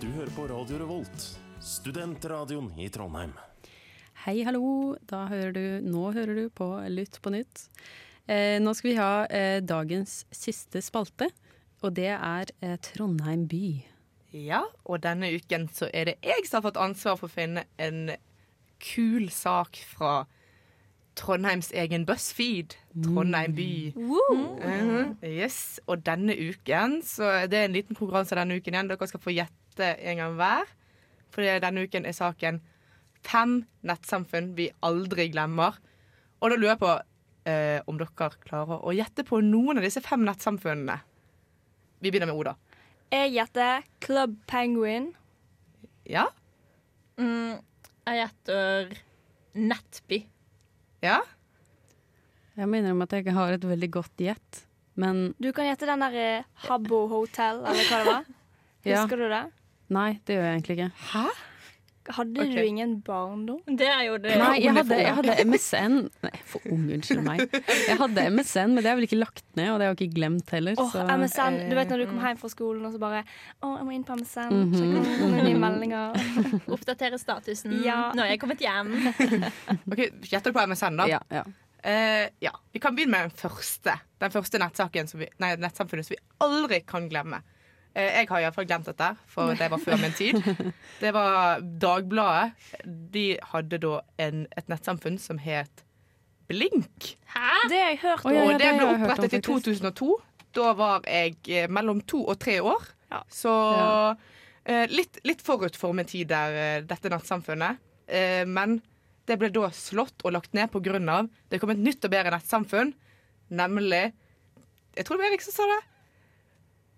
Du 0.00 0.08
hører 0.18 0.30
på 0.36 0.48
Radio 0.50 0.78
Revolt, 0.82 1.28
studentradioen 1.62 2.72
i 2.80 2.90
Trondheim. 2.92 3.32
Hei, 4.24 4.38
hallo. 4.46 4.96
Da 5.04 5.26
hører 5.28 5.52
du, 5.52 5.64
nå 5.84 6.10
hører 6.16 6.34
du 6.38 6.48
på 6.48 6.66
Lytt 6.88 7.20
på 7.20 7.32
nytt. 7.34 7.66
Eh, 8.26 8.56
nå 8.62 8.72
skal 8.72 8.90
vi 8.90 8.96
ha 8.96 9.10
eh, 9.28 9.58
dagens 9.60 10.22
siste 10.32 10.80
spalte, 10.80 11.28
og 11.84 11.92
det 11.98 12.12
er 12.14 12.50
eh, 12.64 12.78
Trondheim 12.80 13.44
by. 13.48 13.66
Ja, 14.34 14.62
og 14.84 15.02
denne 15.04 15.28
uken 15.36 15.68
så 15.70 15.90
er 15.94 16.08
det 16.08 16.14
jeg 16.24 16.46
som 16.48 16.58
har 16.58 16.70
fått 16.70 16.80
ansvar 16.80 17.18
for 17.20 17.28
å 17.28 17.34
finne 17.34 17.66
en 17.78 18.16
kul 18.82 19.28
sak 19.32 19.78
fra 19.92 20.24
Trondheims 21.14 21.70
egen 21.76 22.02
BuzzFeed. 22.08 22.74
Trondheim 23.04 23.54
by. 23.54 23.92
Mhm, 23.94 25.14
yes, 25.22 25.78
Og 25.86 26.02
denne 26.06 26.34
uken 26.34 26.98
så 27.06 27.28
er 27.44 27.54
en 27.60 27.76
liten 27.76 27.94
konkurranse 27.94 28.34
denne 28.34 28.56
uken 28.58 28.74
igjen. 28.74 28.90
Dere 28.90 29.06
skal 29.06 29.22
få 29.22 29.36
gjette 29.36 29.92
en 29.94 30.18
gang 30.18 30.34
hver. 30.40 30.74
For 31.30 31.42
denne 31.62 31.86
uken 31.86 32.06
er 32.06 32.16
saken 32.16 32.60
fem 33.24 33.60
nettsamfunn 33.86 34.54
vi 34.58 34.70
aldri 34.82 35.28
glemmer. 35.30 35.78
Og 36.40 36.50
da 36.50 36.56
lurer 36.58 36.74
jeg 36.74 36.82
på 36.82 36.92
eh, 37.46 37.80
om 37.86 37.98
dere 38.00 38.30
klarer 38.42 38.82
å 38.82 38.92
gjette 38.94 39.24
på 39.28 39.40
noen 39.44 39.78
av 39.78 39.86
disse 39.86 40.02
fem 40.04 40.26
nettsamfunnene. 40.26 40.98
Vi 42.04 42.10
begynner 42.12 42.28
med 42.28 42.36
Oda. 42.36 42.52
Jeg 43.14 43.30
gjetter 43.32 43.84
Club 44.04 44.34
Penguin. 44.50 45.06
Ja? 46.04 46.26
Mm, 47.16 47.62
jeg 48.04 48.18
gjetter 48.18 48.90
Nettby. 49.56 50.18
Ja? 51.04 51.22
Jeg 52.58 52.68
må 52.68 52.76
innrømme 52.76 53.06
at 53.08 53.14
jeg 53.16 53.24
ikke 53.24 53.36
har 53.38 53.56
et 53.56 53.64
veldig 53.64 53.88
godt 53.96 54.20
gjett, 54.20 54.60
men 55.00 55.30
Du 55.42 55.48
kan 55.56 55.64
gjette 55.66 55.88
den 55.88 56.04
der 56.04 56.18
eh, 56.20 56.44
Habbo 56.68 57.06
Hotel, 57.10 57.64
eller 57.64 57.88
hva 57.88 58.02
det 58.04 58.10
var. 58.12 58.28
Ja. 58.84 58.98
Husker 59.00 59.16
du 59.16 59.30
det? 59.32 59.42
nei, 59.96 60.10
det 60.28 60.34
gjør 60.36 60.42
jeg 60.44 60.54
egentlig 60.58 60.74
ikke. 60.76 60.90
Hæ? 61.14 61.22
Hadde 62.12 62.42
okay. 62.42 62.52
du 62.52 62.66
ingen 62.68 62.98
barndom? 63.00 63.60
Det 63.64 63.86
er 63.88 64.02
jo 64.08 64.18
det. 64.20 64.34
Nei, 64.36 64.58
jeg 64.60 64.74
hadde, 64.76 64.98
jeg 65.00 65.14
hadde 65.16 65.36
MSN 65.48 65.94
Nei, 66.26 66.32
for 66.50 66.66
ung, 66.68 66.82
unnskyld 66.92 67.22
meg. 67.24 67.42
Jeg 67.88 67.96
hadde 68.00 68.26
MSN, 68.34 68.74
men 68.76 68.84
det 68.84 68.90
er 68.90 68.98
vel 68.98 69.06
ikke 69.08 69.20
lagt 69.20 69.44
ned, 69.56 69.70
og 69.72 69.80
det 69.80 69.86
har 69.86 69.94
jeg 69.94 70.00
ikke 70.02 70.18
glemt 70.18 70.52
heller. 70.52 70.76
Så- 70.76 71.06
MSN, 71.08 71.58
Du 71.70 71.74
vet 71.78 71.94
når 71.94 72.04
du 72.04 72.06
kommer 72.10 72.28
hjem 72.28 72.42
fra 72.42 72.52
skolen 72.52 72.84
og 72.84 72.92
så 72.92 73.00
bare 73.00 73.24
Å, 73.24 73.72
jeg 73.78 73.88
må 73.88 73.96
inn 73.96 74.04
på 74.04 74.18
MSN. 74.20 74.54
Sjekke 74.76 75.02
kommer 75.18 75.32
noen 75.32 75.48
nye 75.48 75.62
meldinger. 75.64 76.22
Oppdatere 76.76 77.20
statusen. 77.20 77.78
Ja. 77.86 78.10
Nå 78.14 78.26
er 78.26 78.34
jeg 78.34 78.42
kommet 78.44 78.64
hjem. 78.64 78.94
Ok, 79.94 80.00
Gjetter 80.28 80.52
du 80.52 80.56
på 80.56 80.64
MSN, 80.68 81.00
da? 81.00 81.08
Ja, 81.08 81.20
ja. 81.32 81.44
Uh, 81.84 82.28
ja. 82.40 82.52
Vi 82.72 82.80
kan 82.80 82.96
begynne 82.96 83.12
med 83.12 83.28
den 83.28 83.36
første. 83.36 83.98
Den 84.20 84.32
første 84.32 84.60
nettsaken 84.60 85.10
som 85.10 85.20
vi, 85.20 85.28
nei, 85.42 85.52
nettsamfunnet 85.60 86.06
som 86.06 86.16
vi 86.16 86.22
aldri 86.44 86.80
kan 86.88 87.08
glemme. 87.12 87.42
Eh, 87.94 88.10
jeg 88.18 88.28
har 88.28 88.42
iallfall 88.42 88.66
glemt 88.66 88.88
dette, 88.90 89.08
for 89.30 89.54
det 89.58 89.70
var 89.70 89.82
før 89.82 90.00
min 90.02 90.14
tid. 90.18 90.40
Det 91.02 91.12
var 91.14 91.62
Dagbladet. 91.62 92.52
De 93.14 93.26
hadde 93.52 93.78
da 93.82 93.98
en, 94.24 94.44
et 94.56 94.70
nettsamfunn 94.70 95.18
som 95.22 95.38
het 95.42 95.84
Blink. 96.50 97.14
Det 97.70 97.78
har 97.78 97.92
jeg 97.94 98.00
hørt 98.02 98.24
om. 98.26 98.36
og 98.36 98.58
det 98.58 98.58
ble 98.58 98.66
jeg 98.66 98.78
hørt 98.80 98.88
om, 98.88 99.04
opprettet 99.06 99.38
i 99.38 99.42
2002. 99.46 100.10
Da 100.54 100.72
var 100.78 101.06
jeg 101.08 101.38
eh, 101.48 101.70
mellom 101.70 102.02
to 102.06 102.24
og 102.26 102.38
tre 102.42 102.58
år. 102.62 102.82
Så 103.30 103.52
eh, 104.66 104.84
litt, 104.90 105.22
litt 105.22 105.42
forut 105.46 105.78
for 105.78 105.94
min 105.96 106.08
tid 106.10 106.28
der, 106.34 106.82
dette 106.86 107.12
nettsamfunnet. 107.12 107.80
Eh, 108.10 108.42
men 108.46 108.80
det 109.24 109.38
ble 109.40 109.48
da 109.54 109.70
slått 109.72 110.26
og 110.26 110.34
lagt 110.34 110.52
ned 110.52 110.74
av 110.74 111.30
det 111.48 111.60
kom 111.62 111.72
et 111.72 111.80
nytt 111.80 112.04
og 112.04 112.12
bedre 112.12 112.34
nettsamfunn, 112.34 112.92
nemlig 113.48 114.12
Jeg 114.94 115.04
tror 115.06 115.16
det 115.16 115.24
var 115.24 115.32
Erik 115.32 115.42
som 115.42 115.54
sa 115.56 115.64
det. 115.70 115.80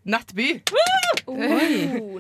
Nettby. 0.06 0.48
Oh, 1.26 1.36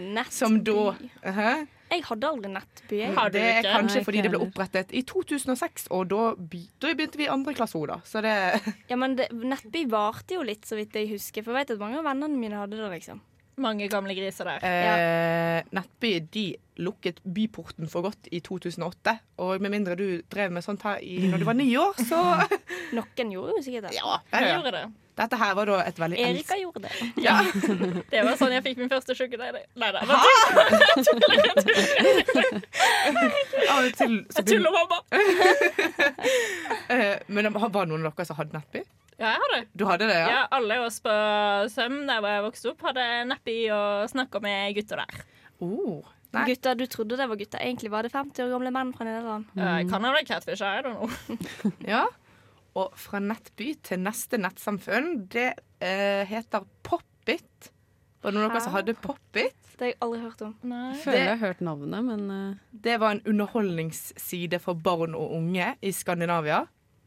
nettby. 0.00 0.34
Som 0.34 0.60
da 0.66 0.96
uh 0.96 1.40
Jeg 1.86 2.02
hadde 2.02 2.26
aldri 2.26 2.50
nettby. 2.50 2.96
Jeg. 2.98 3.14
Det 3.30 3.42
er 3.46 3.68
kanskje 3.70 4.00
fordi 4.02 4.24
det 4.24 4.32
ble 4.32 4.40
opprettet 4.42 4.90
i 4.90 5.04
2006, 5.06 5.86
og 5.94 6.08
da, 6.10 6.32
begynte 6.34 7.20
vi 7.20 7.28
i 7.28 7.30
andre 7.30 7.54
klasse 7.54 7.78
òg, 7.78 7.86
da. 7.92 8.00
Så 8.02 8.24
det 8.26 8.34
Ja, 8.90 8.98
men 8.98 9.14
det, 9.20 9.28
nettby 9.30 9.84
varte 9.92 10.34
jo 10.34 10.42
litt, 10.42 10.66
så 10.66 10.74
vidt 10.78 10.98
jeg 10.98 11.12
husker. 11.14 11.46
For 11.46 11.54
jeg 11.54 11.62
vet 11.62 11.76
at 11.76 11.84
mange 11.84 12.00
av 12.02 12.08
vennene 12.08 12.40
mine 12.42 12.58
hadde 12.58 12.80
det, 12.80 12.90
liksom. 12.96 13.22
Mange 13.62 13.86
gamle 13.88 14.12
griser 14.18 14.50
der. 14.50 14.66
Eh, 14.66 15.62
Nettby 15.72 16.10
de 16.34 16.44
lukket 16.84 17.22
byporten 17.24 17.88
for 17.88 18.04
godt 18.04 18.26
i 18.34 18.42
2008. 18.44 19.14
Og 19.46 19.62
med 19.64 19.72
mindre 19.72 19.94
du 19.96 20.04
drev 20.28 20.52
med 20.52 20.66
sånt 20.66 20.82
her 20.84 20.98
i, 21.00 21.22
når 21.30 21.40
du 21.40 21.46
var 21.48 21.56
ni 21.56 21.70
år, 21.80 21.94
så 22.02 22.18
Noen 22.98 23.32
gjorde 23.32 23.54
jo 23.56 23.62
sikkert 23.64 23.88
det. 23.88 23.96
ja, 23.96 24.18
Jeg 24.34 24.56
gjorde 24.58 24.74
det. 24.74 24.84
Dette 25.16 25.36
her 25.40 25.54
var 25.56 25.64
da 25.70 25.76
et 25.88 25.96
veldig 26.00 26.18
Erika 26.20 26.56
gjorde 26.60 26.80
det. 26.84 26.92
Ja. 27.26 27.38
Det 28.12 28.20
var 28.26 28.34
sånn 28.36 28.52
jeg 28.52 28.62
fikk 28.66 28.78
min 28.82 28.90
første 28.92 29.14
sugar 29.16 29.38
daddy. 29.40 29.62
Nei 29.80 29.88
da. 29.94 30.00
Jeg 34.36 34.44
tuller, 34.44 34.70
mamma. 34.74 34.98
Men 37.32 37.34
Men 37.34 37.42
det 37.48 37.52
var 37.72 37.86
noen 37.88 38.04
av 38.06 38.12
dere 38.12 38.26
som 38.28 38.36
hadde 38.40 38.52
nappy? 38.58 38.80
Ja, 39.16 39.28
jeg 39.32 39.40
hadde. 39.46 39.60
Du 39.72 39.86
hadde 39.88 40.04
det, 40.10 40.18
ja? 40.20 40.28
Ja, 40.28 40.42
alle 40.52 40.76
oss 40.84 41.00
på 41.00 41.08
Søm 41.72 42.02
der 42.04 42.20
hvor 42.20 42.28
jeg 42.34 42.44
vokste 42.44 42.68
opp, 42.74 42.80
hadde 42.84 43.24
nappy 43.30 43.70
og 43.72 44.04
snakka 44.12 44.36
med 44.44 44.76
gutter 44.76 45.00
der. 45.00 45.24
Oh, 45.64 46.04
nei. 46.36 46.44
Gutter, 46.50 46.76
du 46.76 46.84
trodde 46.92 47.16
det 47.16 47.24
var 47.30 47.36
gutter. 47.40 47.56
Egentlig 47.64 47.88
var 47.94 48.04
det 48.04 48.12
50 48.12 48.36
år 48.44 48.52
gamle 48.52 48.68
menn 48.76 48.92
fra 48.92 49.08
Nederland. 49.08 49.48
Jeg 49.56 49.88
kan 49.88 50.04
jeg 50.04 50.12
det 50.20 50.28
catfish, 50.28 50.60
I 50.60 50.84
don't 50.84 51.00
know. 51.00 51.08
Ja. 51.88 52.04
Og 52.76 52.96
fra 53.00 53.20
nettby 53.22 53.72
til 53.86 54.02
neste 54.04 54.40
nettsamfunn, 54.40 55.26
det 55.32 55.48
eh, 55.80 56.26
heter 56.28 56.66
Poppit. 56.84 57.70
Var 58.20 58.32
det 58.32 58.36
noen 58.36 58.48
av 58.48 58.56
dere 58.56 58.64
som 58.64 58.74
hadde 58.76 58.96
Poppit? 59.00 59.56
Det 59.76 59.84
har 59.84 59.92
jeg 59.92 59.98
aldri 60.04 60.20
hørt 60.24 60.42
om. 60.44 60.54
Jeg 60.72 61.00
føler 61.04 61.20
jeg 61.20 61.32
har 61.32 61.42
hørt 61.42 61.64
navnet, 61.64 62.04
men 62.04 62.30
uh... 62.32 62.76
Det 62.86 62.96
var 63.00 63.16
en 63.16 63.22
underholdningsside 63.28 64.60
for 64.64 64.76
barn 64.76 65.16
og 65.16 65.34
unge 65.36 65.72
i 65.84 65.92
Skandinavia. 65.92 66.62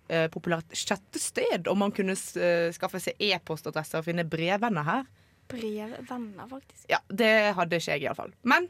Eh, 0.10 0.26
populært 0.34 0.74
chattested, 0.74 1.46
sted, 1.46 1.68
og 1.70 1.78
man 1.78 1.94
kunne 1.94 2.16
eh, 2.18 2.70
skaffe 2.74 3.02
seg 3.04 3.20
e-postadresser 3.22 4.02
og 4.02 4.08
finne 4.08 4.26
brevvenner 4.26 4.88
her. 4.88 5.10
Brevvenner, 5.50 6.48
faktisk. 6.50 6.86
Ja, 6.90 7.02
Det 7.10 7.34
hadde 7.58 7.78
ikke 7.78 7.94
jeg, 7.94 8.08
iallfall. 8.08 8.34
Men 8.42 8.70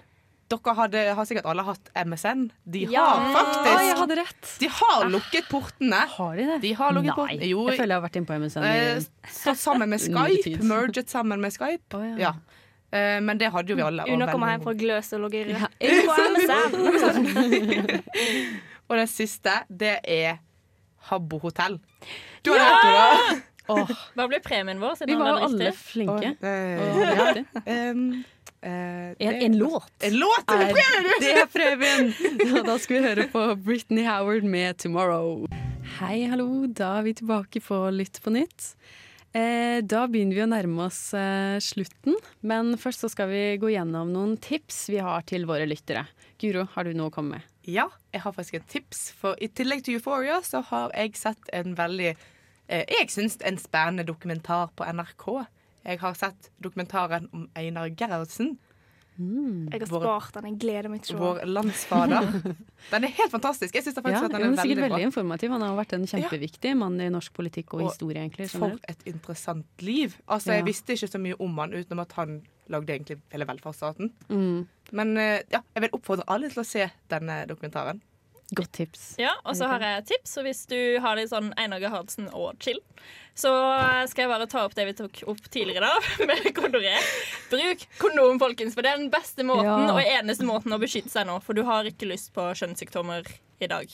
dere 0.49 0.73
hadde, 0.75 1.01
har 1.15 1.25
sikkert 1.29 1.45
alle 1.51 1.63
hatt 1.67 1.89
MSN. 2.05 2.47
De 2.65 2.79
Ja. 2.89 3.03
har 3.05 3.19
ja. 3.19 3.23
jeg 3.25 3.35
faktisk 3.37 3.97
hadde 4.03 4.15
rett! 4.19 4.51
De 4.59 4.67
har 4.79 5.05
lukket 5.13 5.49
portene. 5.49 5.99
Har 6.17 6.35
de 6.37 6.45
det? 6.49 6.57
De 6.61 6.73
har 6.73 6.91
lukket 6.97 7.11
Nei. 7.11 7.15
portene. 7.15 7.49
Jo, 7.51 7.67
Jeg 7.69 7.77
føler 7.79 7.93
jeg 7.93 8.01
har 8.01 8.05
vært 8.09 8.15
inne 8.19 8.25
på 8.31 8.37
MSN. 8.39 8.63
eh, 8.63 8.99
Stått 9.29 9.57
sammen 9.61 9.89
med 9.89 9.99
Skype. 10.05 10.63
Merget 10.63 11.09
sammen 11.09 11.39
med 11.41 11.51
Skype. 11.53 11.93
Oh, 11.97 12.03
ja. 12.05 12.15
Ja. 12.17 12.33
Eh, 12.91 13.19
men 13.21 13.37
det 13.37 13.51
hadde 13.53 13.69
jo 13.69 13.75
vi 13.77 13.83
alle. 13.85 14.03
Unna 14.09 14.25
Una 14.25 14.31
kommer 14.33 14.47
hjem 14.55 14.63
fra. 14.65 14.73
Gløs 14.83 15.13
og 15.13 15.19
logger 15.27 15.45
ja. 15.53 15.67
inn 15.79 16.01
på 16.09 16.13
MSN. 16.33 16.71
Og 18.89 18.97
det 18.97 19.07
siste, 19.11 19.53
det 19.69 19.99
er 20.09 20.39
Habbo 21.09 21.37
hotell. 21.43 21.77
Du 22.43 22.51
har 22.53 22.59
hørt 22.65 22.83
det, 22.83 22.93
da? 22.97 23.05
Hva 24.17 24.25
ble 24.31 24.39
premien 24.41 24.79
vår? 24.81 24.95
Vi 25.05 25.13
var 25.15 25.27
jo 25.29 25.45
alle 25.45 25.67
riktig? 25.69 25.83
flinke. 25.91 26.31
Eh, 26.41 26.81
Og 26.81 26.87
ja. 27.05 27.91
Um, 27.91 28.23
eh, 28.61 29.15
En, 29.19 29.33
det- 29.33 29.43
en 29.45 29.57
låt. 29.57 29.91
En 30.03 30.17
låt 30.19 30.51
er 30.51 30.73
det 31.19 31.33
er 31.33 31.45
premien! 31.51 32.13
Ja, 32.45 32.63
da 32.69 32.77
skal 32.79 32.97
vi 32.99 33.03
høre 33.07 33.27
på 33.31 33.43
Britney 33.63 34.05
Howard 34.07 34.43
med 34.43 34.77
'Tomorrow'. 34.77 35.47
Hei, 35.99 36.23
hallo. 36.31 36.67
Da 36.67 36.99
er 36.99 37.03
vi 37.09 37.13
tilbake 37.13 37.59
på 37.65 37.77
Lytt 37.91 38.21
på 38.23 38.31
nytt. 38.31 38.73
Eh, 39.33 39.81
da 39.85 40.07
begynner 40.09 40.35
vi 40.35 40.41
å 40.41 40.49
nærme 40.49 40.85
oss 40.87 41.13
eh, 41.13 41.59
slutten, 41.61 42.15
men 42.41 42.73
først 42.81 43.03
så 43.05 43.09
skal 43.13 43.29
vi 43.29 43.41
gå 43.61 43.69
gjennom 43.75 44.09
noen 44.13 44.37
tips 44.41 44.87
vi 44.89 44.97
har 45.05 45.21
til 45.29 45.45
våre 45.45 45.67
lyttere. 45.69 46.07
Guro, 46.41 46.63
har 46.73 46.83
du 46.87 46.93
noe 46.97 47.11
å 47.11 47.13
komme 47.13 47.37
med? 47.37 47.45
Ja, 47.69 47.85
jeg 48.13 48.23
har 48.23 48.33
faktisk 48.33 48.55
et 48.57 48.67
tips. 48.71 49.11
For 49.19 49.35
i 49.37 49.47
tillegg 49.53 49.83
til 49.85 49.99
Euphoria 49.99 50.39
så 50.41 50.63
har 50.71 50.89
jeg 50.97 51.13
sett 51.19 51.51
en 51.53 51.75
veldig 51.77 52.15
eh, 52.15 52.85
Jeg 52.89 53.11
syns 53.13 53.37
en 53.45 53.59
spennende 53.61 54.07
dokumentar 54.07 54.71
på 54.75 54.87
NRK. 54.87 55.27
Jeg 55.89 55.99
har 56.03 56.13
sett 56.19 56.51
dokumentaren 56.61 57.29
om 57.33 57.47
Einar 57.57 57.89
Gerhardsen. 57.97 58.57
Jeg 59.19 59.81
har 59.81 59.87
Vår- 59.91 59.99
spart 60.05 60.33
den. 60.37 60.45
Jeg 60.53 60.59
gleder 60.61 60.87
meg 60.89 61.01
til 61.03 61.17
å 61.17 61.19
se 61.19 61.23
Vår 61.25 61.39
landsfader. 61.49 62.29
Den 62.93 63.03
er 63.03 63.11
helt 63.17 63.31
fantastisk. 63.33 63.73
Jeg 63.75 63.83
syns 63.83 63.97
Ja, 63.97 64.03
faktisk 64.05 64.27
at 64.29 64.31
den 64.31 64.41
den 64.45 64.53
er 64.53 64.53
er 64.53 64.61
sikkert 64.63 64.69
veldig 64.69 64.83
veldig 64.85 64.95
bra. 64.95 65.07
informativ. 65.09 65.49
Han 65.51 65.61
har 65.65 65.73
vært 65.75 65.95
en 65.97 66.05
kjempeviktig 66.07 66.71
mann 66.79 66.95
i 67.03 67.09
norsk 67.11 67.33
politikk 67.35 67.73
og, 67.75 67.81
Og 67.81 67.89
historie, 67.89 68.21
egentlig. 68.21 68.47
For 68.53 68.59
generelt. 68.69 68.85
et 68.87 69.03
interessant 69.11 69.83
liv. 69.83 70.15
Altså, 70.29 70.53
Ja. 70.53 70.61
Jeg 70.61 70.65
visste 70.69 70.95
ikke 70.95 71.11
så 71.11 71.19
mye 71.19 71.35
om 71.43 71.57
han 71.59 71.71
utenom 71.75 71.99
at 72.05 72.11
han 72.13 72.37
lagde 72.69 72.87
egentlig 72.95 73.19
hele 73.33 73.45
velferdsstaten. 73.49 74.13
Mm. 74.29 74.67
Men 74.93 75.17
eh, 75.17 75.41
ja, 75.51 75.59
jeg 75.75 75.81
vil 75.83 75.89
oppfordre 75.99 76.23
alle 76.29 76.47
til 76.53 76.63
å 76.63 76.65
se 76.65 76.87
denne 77.09 77.41
dokumentaren. 77.49 77.99
Godt 78.51 78.71
tips. 78.73 79.01
Ja, 79.21 79.35
og 79.45 79.55
så 79.57 79.67
har 79.69 79.83
jeg 79.83 80.05
tips. 80.09 80.31
Så 80.33 80.43
hvis 80.45 80.63
du 80.69 80.77
har 81.03 81.17
litt 81.19 81.29
sånn 81.29 81.51
Einar 81.59 81.81
Gerhardsen 81.83 82.29
og 82.33 82.57
chill, 82.63 82.79
så 83.37 83.51
skal 84.09 84.25
jeg 84.25 84.31
bare 84.31 84.47
ta 84.49 84.63
opp 84.65 84.73
det 84.75 84.87
vi 84.89 84.95
tok 84.97 85.21
opp 85.29 85.43
tidligere 85.53 85.91
da, 85.91 86.25
med 86.29 86.49
kondoré. 86.57 86.95
Bruk 87.51 87.85
kondom, 88.01 88.41
folkens, 88.41 88.73
for 88.77 88.85
det 88.85 88.93
er 88.95 89.01
den 89.03 89.11
beste 89.13 89.45
måten 89.47 89.69
Ja. 89.69 89.93
og 89.93 90.01
eneste 90.01 90.47
måten 90.49 90.73
å 90.75 90.81
beskytte 90.81 91.13
seg 91.13 91.29
nå. 91.29 91.37
For 91.45 91.57
du 91.57 91.63
har 91.67 91.87
ikke 91.87 92.09
lyst 92.09 92.33
på 92.35 92.49
kjønnssykdommer 92.57 93.29
i 93.61 93.69
dag. 93.69 93.93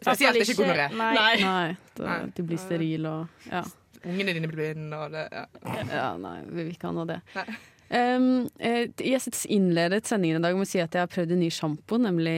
Spesielt 0.00 0.40
ikke 0.44 0.60
kondoré. 0.62 0.88
Nei. 0.94 1.12
Nei. 1.18 1.32
Nei, 1.42 1.76
da, 1.98 2.04
Nei. 2.08 2.20
du 2.34 2.44
blir 2.46 2.60
steril 2.62 3.08
og 3.10 3.48
ja. 3.50 3.64
Ungene 4.06 4.30
dine 4.30 4.46
blir 4.46 4.70
blinde 4.70 4.94
og 4.94 5.10
det 5.10 5.24
ja. 5.34 5.48
ja. 5.90 6.10
Nei, 6.22 6.36
vi 6.46 6.62
vil 6.62 6.76
ikke 6.76 6.86
ha 6.86 6.94
noe 6.94 7.04
av 7.04 7.10
det. 7.10 7.18
Nei. 7.34 7.58
Um, 7.88 8.26
eh, 8.60 8.84
jeg 9.00 9.32
innledet 9.48 10.06
sendingen 10.06 10.38
i 10.38 10.44
dag 10.44 10.54
med 10.54 10.66
å 10.66 10.68
si 10.68 10.80
at 10.82 10.92
jeg 10.92 11.02
har 11.02 11.10
prøvd 11.10 11.32
en 11.34 11.40
ny 11.40 11.48
sjampo, 11.52 11.96
nemlig 12.00 12.36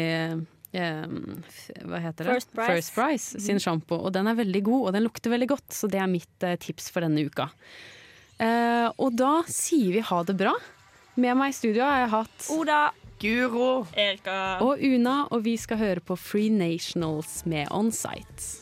um, 0.74 1.40
hva 1.90 2.00
heter 2.04 2.26
det? 2.26 2.34
First 2.36 2.52
Price. 2.54 2.72
First 2.72 2.94
Price 2.96 3.40
sin 3.46 3.60
sjampo. 3.62 3.98
Og 3.98 4.14
den 4.16 4.30
er 4.30 4.38
veldig 4.38 4.62
god, 4.66 4.86
og 4.88 4.96
den 4.96 5.06
lukter 5.06 5.34
veldig 5.34 5.50
godt, 5.54 5.68
så 5.74 5.90
det 5.90 6.02
er 6.02 6.10
mitt 6.10 6.46
uh, 6.46 6.56
tips 6.60 6.90
for 6.94 7.06
denne 7.06 7.26
uka. 7.26 7.50
Uh, 8.40 8.88
og 8.96 9.14
da 9.20 9.40
sier 9.50 9.98
vi 9.98 10.06
ha 10.06 10.22
det 10.24 10.38
bra. 10.40 10.54
Med 11.20 11.36
meg 11.36 11.52
i 11.52 11.56
studio 11.58 11.84
har 11.84 12.04
jeg 12.04 12.12
hatt 12.14 12.50
Oda. 12.54 12.80
Guro. 13.20 13.84
Erika 13.92 14.56
og 14.64 14.80
Una, 14.80 15.26
og 15.28 15.44
vi 15.44 15.58
skal 15.60 15.76
høre 15.76 16.00
på 16.00 16.16
Free 16.16 16.48
Nationals 16.48 17.42
med 17.44 17.68
On 17.68 17.90
Site. 17.92 18.56